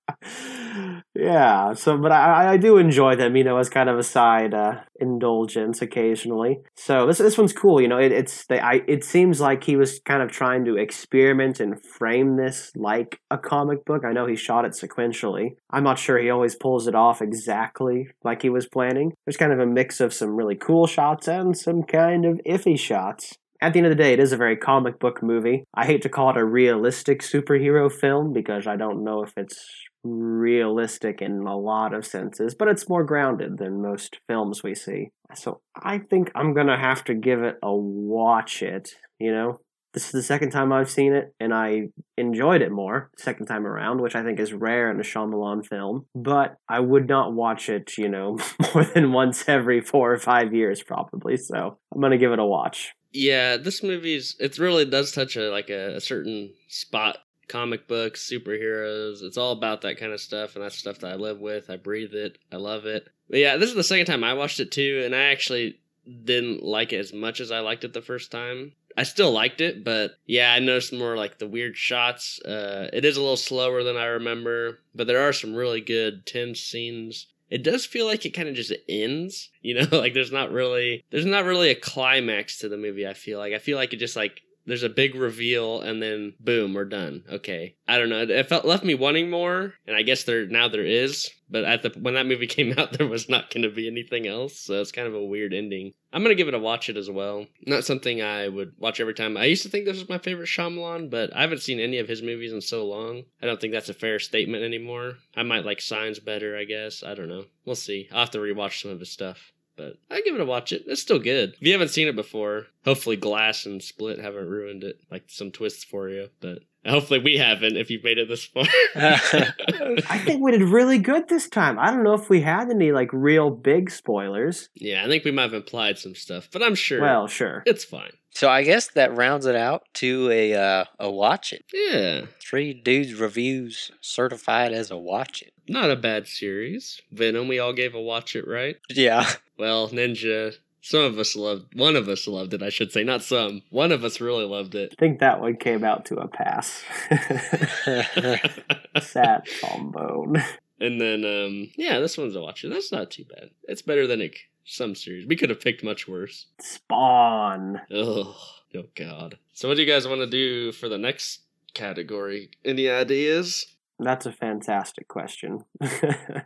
Yeah, 1.15 1.73
so 1.73 1.97
but 1.97 2.11
I, 2.11 2.53
I 2.53 2.57
do 2.57 2.77
enjoy 2.77 3.15
them, 3.15 3.35
you 3.35 3.43
know, 3.43 3.57
as 3.57 3.69
kind 3.69 3.87
of 3.87 3.99
a 3.99 4.03
side 4.03 4.53
uh, 4.53 4.81
indulgence 4.99 5.81
occasionally. 5.81 6.61
So 6.75 7.05
this 7.05 7.19
this 7.19 7.37
one's 7.37 7.53
cool, 7.53 7.79
you 7.79 7.87
know. 7.87 7.99
It, 7.99 8.11
it's 8.11 8.47
they, 8.47 8.59
I 8.59 8.81
it 8.87 9.03
seems 9.03 9.39
like 9.39 9.63
he 9.63 9.75
was 9.75 9.99
kind 10.05 10.23
of 10.23 10.31
trying 10.31 10.65
to 10.65 10.75
experiment 10.75 11.59
and 11.59 11.83
frame 11.85 12.35
this 12.35 12.71
like 12.75 13.19
a 13.29 13.37
comic 13.37 13.85
book. 13.85 14.03
I 14.03 14.11
know 14.11 14.25
he 14.25 14.35
shot 14.35 14.65
it 14.65 14.71
sequentially. 14.71 15.51
I'm 15.69 15.83
not 15.83 15.99
sure 15.99 16.17
he 16.17 16.31
always 16.31 16.55
pulls 16.55 16.87
it 16.87 16.95
off 16.95 17.21
exactly 17.21 18.07
like 18.23 18.41
he 18.41 18.49
was 18.49 18.67
planning. 18.67 19.13
There's 19.25 19.37
kind 19.37 19.53
of 19.53 19.59
a 19.59 19.67
mix 19.67 19.99
of 19.99 20.13
some 20.13 20.35
really 20.35 20.55
cool 20.55 20.87
shots 20.87 21.27
and 21.27 21.55
some 21.55 21.83
kind 21.83 22.25
of 22.25 22.41
iffy 22.47 22.77
shots 22.77 23.37
at 23.61 23.71
the 23.71 23.79
end 23.79 23.85
of 23.85 23.91
the 23.91 24.03
day, 24.03 24.11
it 24.11 24.19
is 24.19 24.33
a 24.33 24.37
very 24.37 24.57
comic 24.57 24.99
book 24.99 25.23
movie. 25.23 25.63
I 25.73 25.85
hate 25.85 26.01
to 26.01 26.09
call 26.09 26.31
it 26.31 26.37
a 26.37 26.43
realistic 26.43 27.21
superhero 27.21 27.89
film 27.89 28.33
because 28.33 28.67
I 28.67 28.75
don't 28.75 29.05
know 29.05 29.23
if 29.23 29.31
it's 29.37 29.65
realistic 30.03 31.21
in 31.21 31.41
a 31.41 31.57
lot 31.57 31.93
of 31.93 32.05
senses, 32.05 32.55
but 32.55 32.67
it's 32.67 32.89
more 32.89 33.03
grounded 33.03 33.57
than 33.57 33.81
most 33.81 34.19
films 34.27 34.63
we 34.63 34.75
see. 34.75 35.09
So 35.35 35.61
I 35.75 35.99
think 35.99 36.31
I'm 36.35 36.53
gonna 36.53 36.77
have 36.77 37.03
to 37.05 37.13
give 37.13 37.41
it 37.41 37.57
a 37.63 37.73
watch 37.73 38.61
it, 38.61 38.91
you 39.19 39.31
know? 39.31 39.59
This 39.93 40.05
is 40.05 40.11
the 40.11 40.23
second 40.23 40.49
time 40.49 40.73
I've 40.73 40.89
seen 40.89 41.13
it, 41.13 41.35
and 41.39 41.53
I 41.53 41.89
enjoyed 42.17 42.63
it 42.63 42.71
more 42.71 43.11
second 43.15 43.45
time 43.45 43.67
around, 43.67 44.01
which 44.01 44.15
I 44.15 44.23
think 44.23 44.39
is 44.39 44.51
rare 44.51 44.89
in 44.89 44.99
a 44.99 45.03
Shyamalan 45.03 45.67
film. 45.67 46.07
But 46.15 46.55
I 46.67 46.79
would 46.79 47.07
not 47.07 47.33
watch 47.33 47.69
it, 47.69 47.95
you 47.95 48.09
know, 48.09 48.39
more 48.73 48.83
than 48.85 49.13
once 49.13 49.47
every 49.47 49.81
four 49.81 50.11
or 50.11 50.17
five 50.17 50.51
years, 50.51 50.81
probably. 50.81 51.37
So 51.37 51.77
I'm 51.93 52.01
gonna 52.01 52.17
give 52.17 52.31
it 52.31 52.39
a 52.39 52.45
watch. 52.45 52.93
Yeah, 53.11 53.57
this 53.57 53.83
movie's 53.83 54.35
it 54.39 54.57
really 54.57 54.85
does 54.85 55.11
touch 55.11 55.35
a 55.35 55.51
like 55.51 55.69
a, 55.69 55.97
a 55.97 56.01
certain 56.01 56.53
spot. 56.67 57.17
Comic 57.47 57.87
books, 57.87 58.29
superheroes, 58.29 59.21
it's 59.21 59.37
all 59.37 59.51
about 59.51 59.81
that 59.81 59.97
kind 59.97 60.11
of 60.11 60.21
stuff, 60.21 60.55
and 60.55 60.63
that's 60.63 60.77
stuff 60.77 60.99
that 60.99 61.13
I 61.13 61.15
live 61.15 61.39
with. 61.39 61.69
I 61.69 61.77
breathe 61.77 62.13
it. 62.13 62.37
I 62.51 62.57
love 62.57 62.85
it. 62.85 63.07
But 63.29 63.39
yeah, 63.39 63.57
this 63.57 63.69
is 63.69 63.75
the 63.75 63.83
second 63.83 64.05
time 64.05 64.23
I 64.23 64.33
watched 64.33 64.59
it 64.59 64.71
too, 64.71 65.01
and 65.05 65.15
I 65.15 65.31
actually 65.31 65.79
didn't 66.23 66.63
like 66.63 66.93
it 66.93 66.97
as 66.97 67.13
much 67.13 67.39
as 67.39 67.51
I 67.51 67.59
liked 67.59 67.83
it 67.83 67.93
the 67.93 68.01
first 68.01 68.31
time. 68.31 68.73
I 68.95 69.03
still 69.03 69.31
liked 69.31 69.59
it, 69.59 69.83
but 69.83 70.11
yeah, 70.25 70.53
I 70.53 70.59
noticed 70.59 70.93
more 70.93 71.17
like 71.17 71.39
the 71.39 71.47
weird 71.47 71.75
shots. 71.75 72.39
Uh, 72.41 72.89
it 72.93 73.05
is 73.05 73.17
a 73.17 73.21
little 73.21 73.37
slower 73.37 73.83
than 73.83 73.97
I 73.97 74.05
remember, 74.05 74.79
but 74.93 75.07
there 75.07 75.21
are 75.21 75.33
some 75.33 75.55
really 75.55 75.81
good 75.81 76.25
tense 76.25 76.59
scenes 76.59 77.27
it 77.53 77.61
does 77.61 77.85
feel 77.85 78.07
like 78.07 78.25
it 78.25 78.31
kind 78.31 78.49
of 78.49 78.55
just 78.55 78.73
ends 78.89 79.49
you 79.61 79.75
know 79.75 79.87
like 79.91 80.13
there's 80.13 80.31
not 80.31 80.51
really 80.51 81.05
there's 81.11 81.25
not 81.25 81.45
really 81.45 81.69
a 81.69 81.75
climax 81.75 82.57
to 82.57 82.67
the 82.67 82.77
movie 82.77 83.07
i 83.07 83.13
feel 83.13 83.37
like 83.37 83.53
i 83.53 83.59
feel 83.59 83.77
like 83.77 83.93
it 83.93 83.97
just 83.97 84.15
like 84.15 84.41
there's 84.65 84.83
a 84.83 84.89
big 84.89 85.15
reveal 85.15 85.81
and 85.81 86.01
then 86.01 86.33
boom 86.39 86.73
we're 86.73 86.85
done. 86.85 87.23
Okay. 87.29 87.75
I 87.87 87.97
don't 87.97 88.09
know. 88.09 88.21
It 88.21 88.49
felt 88.49 88.65
left 88.65 88.83
me 88.83 88.95
wanting 88.95 89.29
more 89.29 89.73
and 89.87 89.95
i 89.95 90.01
guess 90.01 90.23
there 90.23 90.45
now 90.47 90.67
there 90.67 90.85
is 90.85 91.29
but 91.49 91.63
at 91.63 91.81
the 91.81 91.89
when 91.99 92.13
that 92.15 92.25
movie 92.25 92.47
came 92.55 92.73
out 92.77 92.93
there 92.93 93.07
was 93.07 93.29
not 93.29 93.49
going 93.51 93.63
to 93.63 93.69
be 93.69 93.87
anything 93.87 94.27
else 94.27 94.59
so 94.59 94.79
it's 94.81 94.91
kind 94.91 95.07
of 95.07 95.13
a 95.13 95.23
weird 95.23 95.53
ending. 95.53 95.93
I'm 96.11 96.21
going 96.21 96.35
to 96.35 96.41
give 96.41 96.47
it 96.47 96.53
a 96.53 96.59
watch 96.59 96.89
it 96.89 96.97
as 96.97 97.09
well. 97.09 97.47
Not 97.65 97.85
something 97.85 98.21
i 98.21 98.47
would 98.47 98.73
watch 98.77 98.99
every 98.99 99.13
time. 99.13 99.35
I 99.37 99.45
used 99.45 99.63
to 99.63 99.69
think 99.69 99.85
this 99.85 99.99
was 99.99 100.09
my 100.09 100.17
favorite 100.17 100.47
Shyamalan 100.47 101.09
but 101.09 101.35
i 101.35 101.41
haven't 101.41 101.61
seen 101.61 101.79
any 101.79 101.97
of 101.97 102.07
his 102.07 102.21
movies 102.21 102.53
in 102.53 102.61
so 102.61 102.85
long. 102.85 103.23
I 103.41 103.45
don't 103.45 103.59
think 103.59 103.73
that's 103.73 103.89
a 103.89 103.93
fair 103.93 104.19
statement 104.19 104.63
anymore. 104.63 105.17
I 105.35 105.43
might 105.43 105.65
like 105.65 105.81
signs 105.81 106.19
better 106.19 106.57
i 106.57 106.63
guess. 106.63 107.03
I 107.03 107.13
don't 107.13 107.29
know. 107.29 107.45
We'll 107.65 107.75
see. 107.75 108.09
I'll 108.11 108.21
have 108.21 108.31
to 108.31 108.39
rewatch 108.39 108.81
some 108.81 108.91
of 108.91 108.99
his 108.99 109.11
stuff 109.11 109.52
but 109.75 109.97
I 110.09 110.21
give 110.21 110.35
it 110.35 110.41
a 110.41 110.45
watch. 110.45 110.71
It 110.71 110.83
it's 110.87 111.01
still 111.01 111.19
good. 111.19 111.53
If 111.53 111.61
you 111.61 111.71
haven't 111.71 111.89
seen 111.89 112.07
it 112.07 112.15
before, 112.15 112.67
hopefully 112.85 113.15
Glass 113.15 113.65
and 113.65 113.81
Split 113.81 114.19
haven't 114.19 114.49
ruined 114.49 114.83
it, 114.83 114.99
like 115.11 115.23
some 115.27 115.51
twists 115.51 115.83
for 115.83 116.09
you. 116.09 116.29
But 116.39 116.59
hopefully 116.85 117.19
we 117.19 117.37
haven't. 117.37 117.77
If 117.77 117.89
you've 117.89 118.03
made 118.03 118.17
it 118.17 118.27
this 118.27 118.45
far, 118.45 118.65
I 118.95 120.21
think 120.25 120.41
we 120.41 120.51
did 120.51 120.61
really 120.63 120.97
good 120.99 121.27
this 121.27 121.49
time. 121.49 121.79
I 121.79 121.91
don't 121.91 122.03
know 122.03 122.13
if 122.13 122.29
we 122.29 122.41
had 122.41 122.69
any 122.69 122.91
like 122.91 123.09
real 123.11 123.49
big 123.49 123.89
spoilers. 123.89 124.69
Yeah, 124.75 125.03
I 125.03 125.07
think 125.07 125.23
we 125.23 125.31
might 125.31 125.43
have 125.43 125.53
implied 125.53 125.97
some 125.97 126.15
stuff, 126.15 126.49
but 126.51 126.63
I'm 126.63 126.75
sure. 126.75 127.01
Well, 127.01 127.27
sure, 127.27 127.63
it's 127.65 127.83
fine. 127.83 128.11
So 128.35 128.49
I 128.49 128.63
guess 128.63 128.87
that 128.91 129.15
rounds 129.15 129.45
it 129.45 129.55
out 129.55 129.83
to 129.95 130.29
a 130.31 130.53
uh, 130.55 130.85
a 130.99 131.11
watch 131.11 131.53
it. 131.53 131.65
Yeah. 131.71 132.25
Three 132.41 132.73
dudes 132.73 133.13
reviews 133.13 133.91
certified 134.01 134.73
as 134.73 134.89
a 134.89 134.97
watch 134.97 135.41
it. 135.41 135.53
Not 135.67 135.91
a 135.91 135.95
bad 135.95 136.27
series. 136.27 136.99
Venom, 137.11 137.47
we 137.47 137.59
all 137.59 137.73
gave 137.73 137.93
a 137.93 138.01
watch 138.01 138.35
it, 138.35 138.47
right? 138.47 138.77
Yeah. 138.89 139.29
Well, 139.57 139.87
Ninja, 139.89 140.55
some 140.83 141.05
of 141.05 141.17
us 141.17 141.35
loved. 141.35 141.79
One 141.79 141.95
of 141.95 142.09
us 142.09 142.27
loved 142.27 142.53
it, 142.53 142.61
I 142.61 142.67
should 142.67 142.91
say, 142.91 143.05
not 143.05 143.23
some. 143.23 143.61
One 143.69 143.93
of 143.93 144.03
us 144.03 144.19
really 144.19 144.43
loved 144.43 144.75
it. 144.75 144.93
I 144.97 144.99
think 144.99 145.19
that 145.19 145.39
one 145.39 145.55
came 145.55 145.85
out 145.85 146.05
to 146.05 146.17
a 146.17 146.27
pass. 146.27 146.83
Sad 149.01 149.45
trombone. 149.45 150.43
And 150.81 150.99
then, 150.99 151.23
um, 151.23 151.71
yeah, 151.77 151.99
this 151.99 152.17
one's 152.17 152.35
a 152.35 152.41
watch 152.41 152.65
it. 152.65 152.69
That's 152.69 152.91
not 152.91 153.11
too 153.11 153.23
bad. 153.23 153.51
It's 153.63 153.81
better 153.81 154.05
than 154.05 154.19
it 154.19 154.35
some 154.65 154.93
series. 154.93 155.25
We 155.25 155.37
could 155.37 155.49
have 155.49 155.61
picked 155.61 155.85
much 155.85 156.05
worse. 156.05 156.47
Spawn. 156.59 157.79
Oh, 157.89 158.35
oh 158.75 158.83
God. 158.95 159.37
So, 159.53 159.69
what 159.69 159.77
do 159.77 159.83
you 159.83 159.91
guys 159.91 160.05
want 160.05 160.19
to 160.19 160.27
do 160.27 160.73
for 160.73 160.89
the 160.89 160.97
next 160.97 161.43
category? 161.73 162.51
Any 162.65 162.89
ideas? 162.89 163.72
That's 163.99 164.25
a 164.25 164.31
fantastic 164.31 165.07
question. 165.07 165.63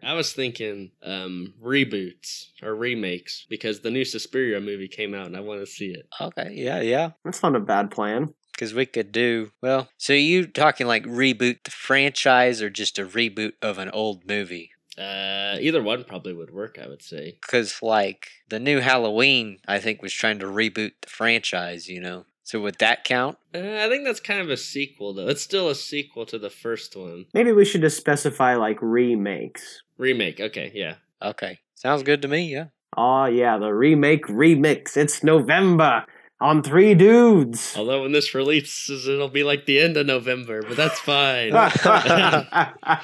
I 0.03 0.13
was 0.13 0.33
thinking 0.33 0.91
um, 1.01 1.53
reboots 1.63 2.49
or 2.61 2.75
remakes 2.75 3.45
because 3.49 3.79
the 3.81 3.91
new 3.91 4.05
Suspiria 4.05 4.59
movie 4.59 4.87
came 4.87 5.13
out 5.13 5.27
and 5.27 5.37
I 5.37 5.39
want 5.39 5.61
to 5.61 5.65
see 5.65 5.87
it. 5.87 6.07
Okay, 6.19 6.51
yeah, 6.53 6.81
yeah. 6.81 7.11
That's 7.23 7.41
not 7.41 7.55
a 7.55 7.59
bad 7.59 7.89
plan. 7.91 8.33
Because 8.51 8.73
we 8.73 8.85
could 8.85 9.11
do, 9.11 9.51
well, 9.61 9.87
so 9.97 10.13
you 10.13 10.47
talking 10.47 10.87
like 10.87 11.03
reboot 11.05 11.63
the 11.63 11.71
franchise 11.71 12.61
or 12.61 12.69
just 12.69 12.97
a 12.97 13.05
reboot 13.05 13.53
of 13.61 13.77
an 13.77 13.91
old 13.91 14.27
movie? 14.27 14.71
Uh, 14.97 15.57
either 15.61 15.83
one 15.83 16.03
probably 16.03 16.33
would 16.33 16.51
work, 16.51 16.79
I 16.83 16.87
would 16.87 17.03
say. 17.03 17.37
Because, 17.39 17.83
like, 17.83 18.29
the 18.49 18.59
new 18.59 18.79
Halloween, 18.79 19.59
I 19.67 19.77
think, 19.77 20.01
was 20.01 20.11
trying 20.11 20.39
to 20.39 20.47
reboot 20.47 20.93
the 21.01 21.09
franchise, 21.09 21.87
you 21.87 22.01
know? 22.01 22.25
So 22.47 22.61
would 22.61 22.77
that 22.79 23.03
count? 23.03 23.37
Uh, 23.53 23.59
I 23.59 23.89
think 23.89 24.05
that's 24.05 24.21
kind 24.21 24.39
of 24.39 24.49
a 24.49 24.55
sequel, 24.55 25.13
though. 25.13 25.27
It's 25.27 25.41
still 25.41 25.67
a 25.69 25.75
sequel 25.75 26.25
to 26.27 26.39
the 26.39 26.49
first 26.49 26.95
one. 26.95 27.25
Maybe 27.33 27.51
we 27.51 27.65
should 27.65 27.81
just 27.81 27.97
specify, 27.97 28.55
like, 28.55 28.77
remakes. 28.81 29.81
Remake, 29.97 30.39
okay, 30.39 30.71
yeah. 30.73 30.93
Okay. 31.21 31.59
Sounds 31.75 32.03
good 32.03 32.21
to 32.21 32.29
me, 32.29 32.49
yeah. 32.49 32.67
Oh, 32.95 33.25
yeah, 33.25 33.57
the 33.57 33.73
remake 33.73 34.27
remix. 34.27 34.95
It's 34.95 35.25
November 35.25 36.05
on 36.39 36.63
Three 36.63 36.95
Dudes. 36.95 37.75
Although 37.75 38.03
when 38.03 38.13
this 38.13 38.33
releases, 38.33 39.09
it'll 39.09 39.27
be 39.27 39.43
like 39.43 39.65
the 39.65 39.81
end 39.81 39.97
of 39.97 40.05
November, 40.05 40.61
but 40.61 40.77
that's 40.77 41.01
fine. 41.01 41.51
a 41.53 43.01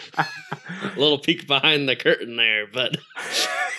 little 0.95 1.19
peek 1.19 1.47
behind 1.47 1.89
the 1.89 1.97
curtain 1.97 2.37
there, 2.37 2.65
but. 2.65 2.95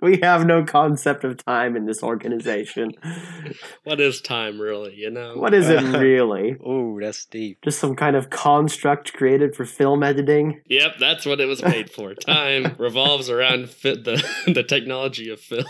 we 0.00 0.18
have 0.22 0.46
no 0.46 0.64
concept 0.64 1.24
of 1.24 1.44
time 1.44 1.76
in 1.76 1.86
this 1.86 2.02
organization. 2.02 2.92
What 3.84 4.00
is 4.00 4.20
time, 4.20 4.60
really? 4.60 4.94
You 4.94 5.10
know, 5.10 5.36
what 5.36 5.54
is 5.54 5.68
it 5.68 5.80
really? 5.98 6.56
oh, 6.64 7.00
that's 7.00 7.24
deep. 7.24 7.58
Just 7.62 7.78
some 7.78 7.96
kind 7.96 8.16
of 8.16 8.28
construct 8.28 9.14
created 9.14 9.56
for 9.56 9.64
film 9.64 10.02
editing. 10.02 10.60
Yep, 10.66 10.96
that's 11.00 11.24
what 11.24 11.40
it 11.40 11.46
was 11.46 11.62
made 11.62 11.90
for. 11.90 12.14
Time 12.14 12.74
revolves 12.78 13.30
around 13.30 13.70
fit 13.70 14.04
the 14.04 14.22
the 14.46 14.62
technology 14.62 15.30
of 15.30 15.40
film. 15.40 15.64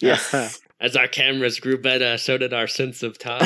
Yes. 0.00 0.60
As 0.80 0.94
our 0.94 1.08
cameras 1.08 1.58
grew 1.58 1.78
better, 1.78 2.16
so 2.18 2.38
did 2.38 2.52
our 2.52 2.68
sense 2.68 3.02
of 3.02 3.18
time. 3.18 3.40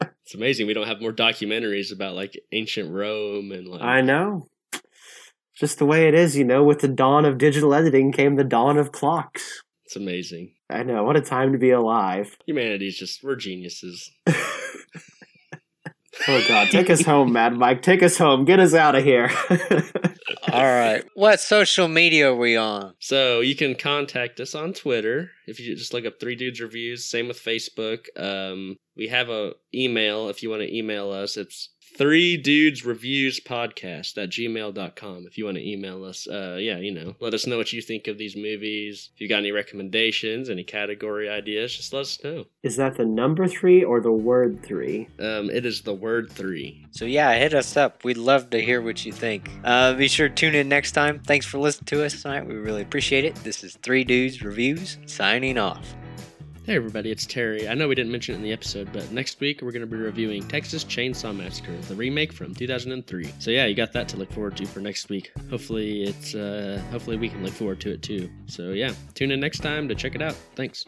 it's 0.00 0.34
amazing 0.34 0.66
we 0.66 0.74
don't 0.74 0.88
have 0.88 1.00
more 1.00 1.12
documentaries 1.12 1.92
about 1.92 2.14
like 2.14 2.38
ancient 2.52 2.92
Rome 2.92 3.52
and 3.52 3.66
like. 3.68 3.80
I 3.80 4.02
know 4.02 4.48
just 5.60 5.78
the 5.78 5.84
way 5.84 6.08
it 6.08 6.14
is, 6.14 6.38
you 6.38 6.44
know, 6.44 6.64
with 6.64 6.80
the 6.80 6.88
dawn 6.88 7.26
of 7.26 7.36
digital 7.36 7.74
editing 7.74 8.12
came 8.12 8.36
the 8.36 8.44
dawn 8.44 8.78
of 8.78 8.92
clocks. 8.92 9.62
It's 9.84 9.94
amazing. 9.94 10.54
I 10.70 10.84
know. 10.84 11.04
What 11.04 11.16
a 11.16 11.20
time 11.20 11.52
to 11.52 11.58
be 11.58 11.70
alive. 11.70 12.34
Humanity's 12.46 12.96
just, 12.96 13.22
we're 13.22 13.36
geniuses. 13.36 14.10
oh, 14.26 14.32
God. 16.48 16.70
Take 16.70 16.88
us 16.88 17.04
home, 17.04 17.34
Mad 17.34 17.52
Mike. 17.52 17.82
Take 17.82 18.02
us 18.02 18.16
home. 18.16 18.46
Get 18.46 18.58
us 18.58 18.72
out 18.72 18.94
of 18.94 19.04
here. 19.04 19.30
All 20.50 20.64
right. 20.64 21.04
What 21.14 21.40
social 21.40 21.88
media 21.88 22.30
are 22.30 22.36
we 22.36 22.56
on? 22.56 22.94
So 22.98 23.40
you 23.40 23.54
can 23.54 23.74
contact 23.74 24.40
us 24.40 24.54
on 24.54 24.72
Twitter 24.72 25.30
if 25.46 25.60
you 25.60 25.76
just 25.76 25.92
look 25.92 26.06
up 26.06 26.18
Three 26.18 26.36
Dudes 26.36 26.60
Reviews. 26.60 27.04
Same 27.04 27.28
with 27.28 27.38
Facebook. 27.38 28.06
Um, 28.16 28.78
we 28.96 29.08
have 29.08 29.28
a 29.28 29.52
email 29.74 30.30
if 30.30 30.42
you 30.42 30.48
want 30.48 30.62
to 30.62 30.74
email 30.74 31.10
us. 31.10 31.36
It's 31.36 31.68
three 32.00 32.38
dudes 32.38 32.82
reviews 32.86 33.38
podcast 33.40 34.16
at 34.16 34.30
gmail.com 34.30 35.26
if 35.26 35.36
you 35.36 35.44
want 35.44 35.58
to 35.58 35.70
email 35.70 36.02
us. 36.02 36.26
Uh 36.26 36.56
yeah 36.58 36.78
you 36.78 36.90
know 36.90 37.14
let 37.20 37.34
us 37.34 37.46
know 37.46 37.58
what 37.58 37.74
you 37.74 37.82
think 37.82 38.08
of 38.08 38.16
these 38.16 38.34
movies. 38.34 39.10
If 39.14 39.20
you 39.20 39.28
got 39.28 39.40
any 39.40 39.52
recommendations 39.52 40.48
any 40.48 40.64
category 40.64 41.28
ideas 41.28 41.76
just 41.76 41.92
let 41.92 42.00
us 42.00 42.18
know. 42.24 42.46
Is 42.62 42.78
that 42.78 42.96
the 42.96 43.04
number 43.04 43.46
three 43.46 43.84
or 43.84 44.00
the 44.00 44.10
word 44.10 44.64
three? 44.64 45.08
Um 45.18 45.50
it 45.50 45.66
is 45.66 45.82
the 45.82 45.92
word 45.92 46.32
three. 46.32 46.86
So 46.92 47.04
yeah 47.04 47.34
hit 47.34 47.52
us 47.52 47.76
up. 47.76 48.02
We'd 48.02 48.16
love 48.16 48.48
to 48.50 48.62
hear 48.62 48.80
what 48.80 49.04
you 49.04 49.12
think. 49.12 49.50
Uh 49.62 49.92
be 49.92 50.08
sure 50.08 50.30
to 50.30 50.34
tune 50.34 50.54
in 50.54 50.70
next 50.70 50.92
time. 50.92 51.18
Thanks 51.18 51.44
for 51.44 51.58
listening 51.58 51.84
to 51.88 52.06
us 52.06 52.22
tonight. 52.22 52.46
We 52.46 52.54
really 52.54 52.80
appreciate 52.80 53.26
it. 53.26 53.34
This 53.44 53.62
is 53.62 53.76
three 53.82 54.04
dudes 54.04 54.42
reviews 54.42 54.96
signing 55.04 55.58
off 55.58 55.94
Hey 56.70 56.76
everybody, 56.76 57.10
it's 57.10 57.26
Terry. 57.26 57.68
I 57.68 57.74
know 57.74 57.88
we 57.88 57.96
didn't 57.96 58.12
mention 58.12 58.36
it 58.36 58.38
in 58.38 58.44
the 58.44 58.52
episode, 58.52 58.92
but 58.92 59.10
next 59.10 59.40
week 59.40 59.60
we're 59.60 59.72
going 59.72 59.80
to 59.80 59.88
be 59.88 59.96
reviewing 59.96 60.46
Texas 60.46 60.84
Chainsaw 60.84 61.36
Massacre, 61.36 61.76
the 61.88 61.96
remake 61.96 62.32
from 62.32 62.54
2003. 62.54 63.32
So 63.40 63.50
yeah, 63.50 63.66
you 63.66 63.74
got 63.74 63.92
that 63.94 64.08
to 64.10 64.16
look 64.16 64.30
forward 64.30 64.56
to 64.58 64.66
for 64.66 64.78
next 64.78 65.08
week. 65.08 65.32
Hopefully 65.50 66.04
it's 66.04 66.36
uh 66.36 66.80
hopefully 66.92 67.16
we 67.16 67.28
can 67.28 67.42
look 67.42 67.54
forward 67.54 67.80
to 67.80 67.90
it 67.90 68.02
too. 68.02 68.30
So 68.46 68.70
yeah, 68.70 68.94
tune 69.14 69.32
in 69.32 69.40
next 69.40 69.64
time 69.64 69.88
to 69.88 69.96
check 69.96 70.14
it 70.14 70.22
out. 70.22 70.36
Thanks. 70.54 70.84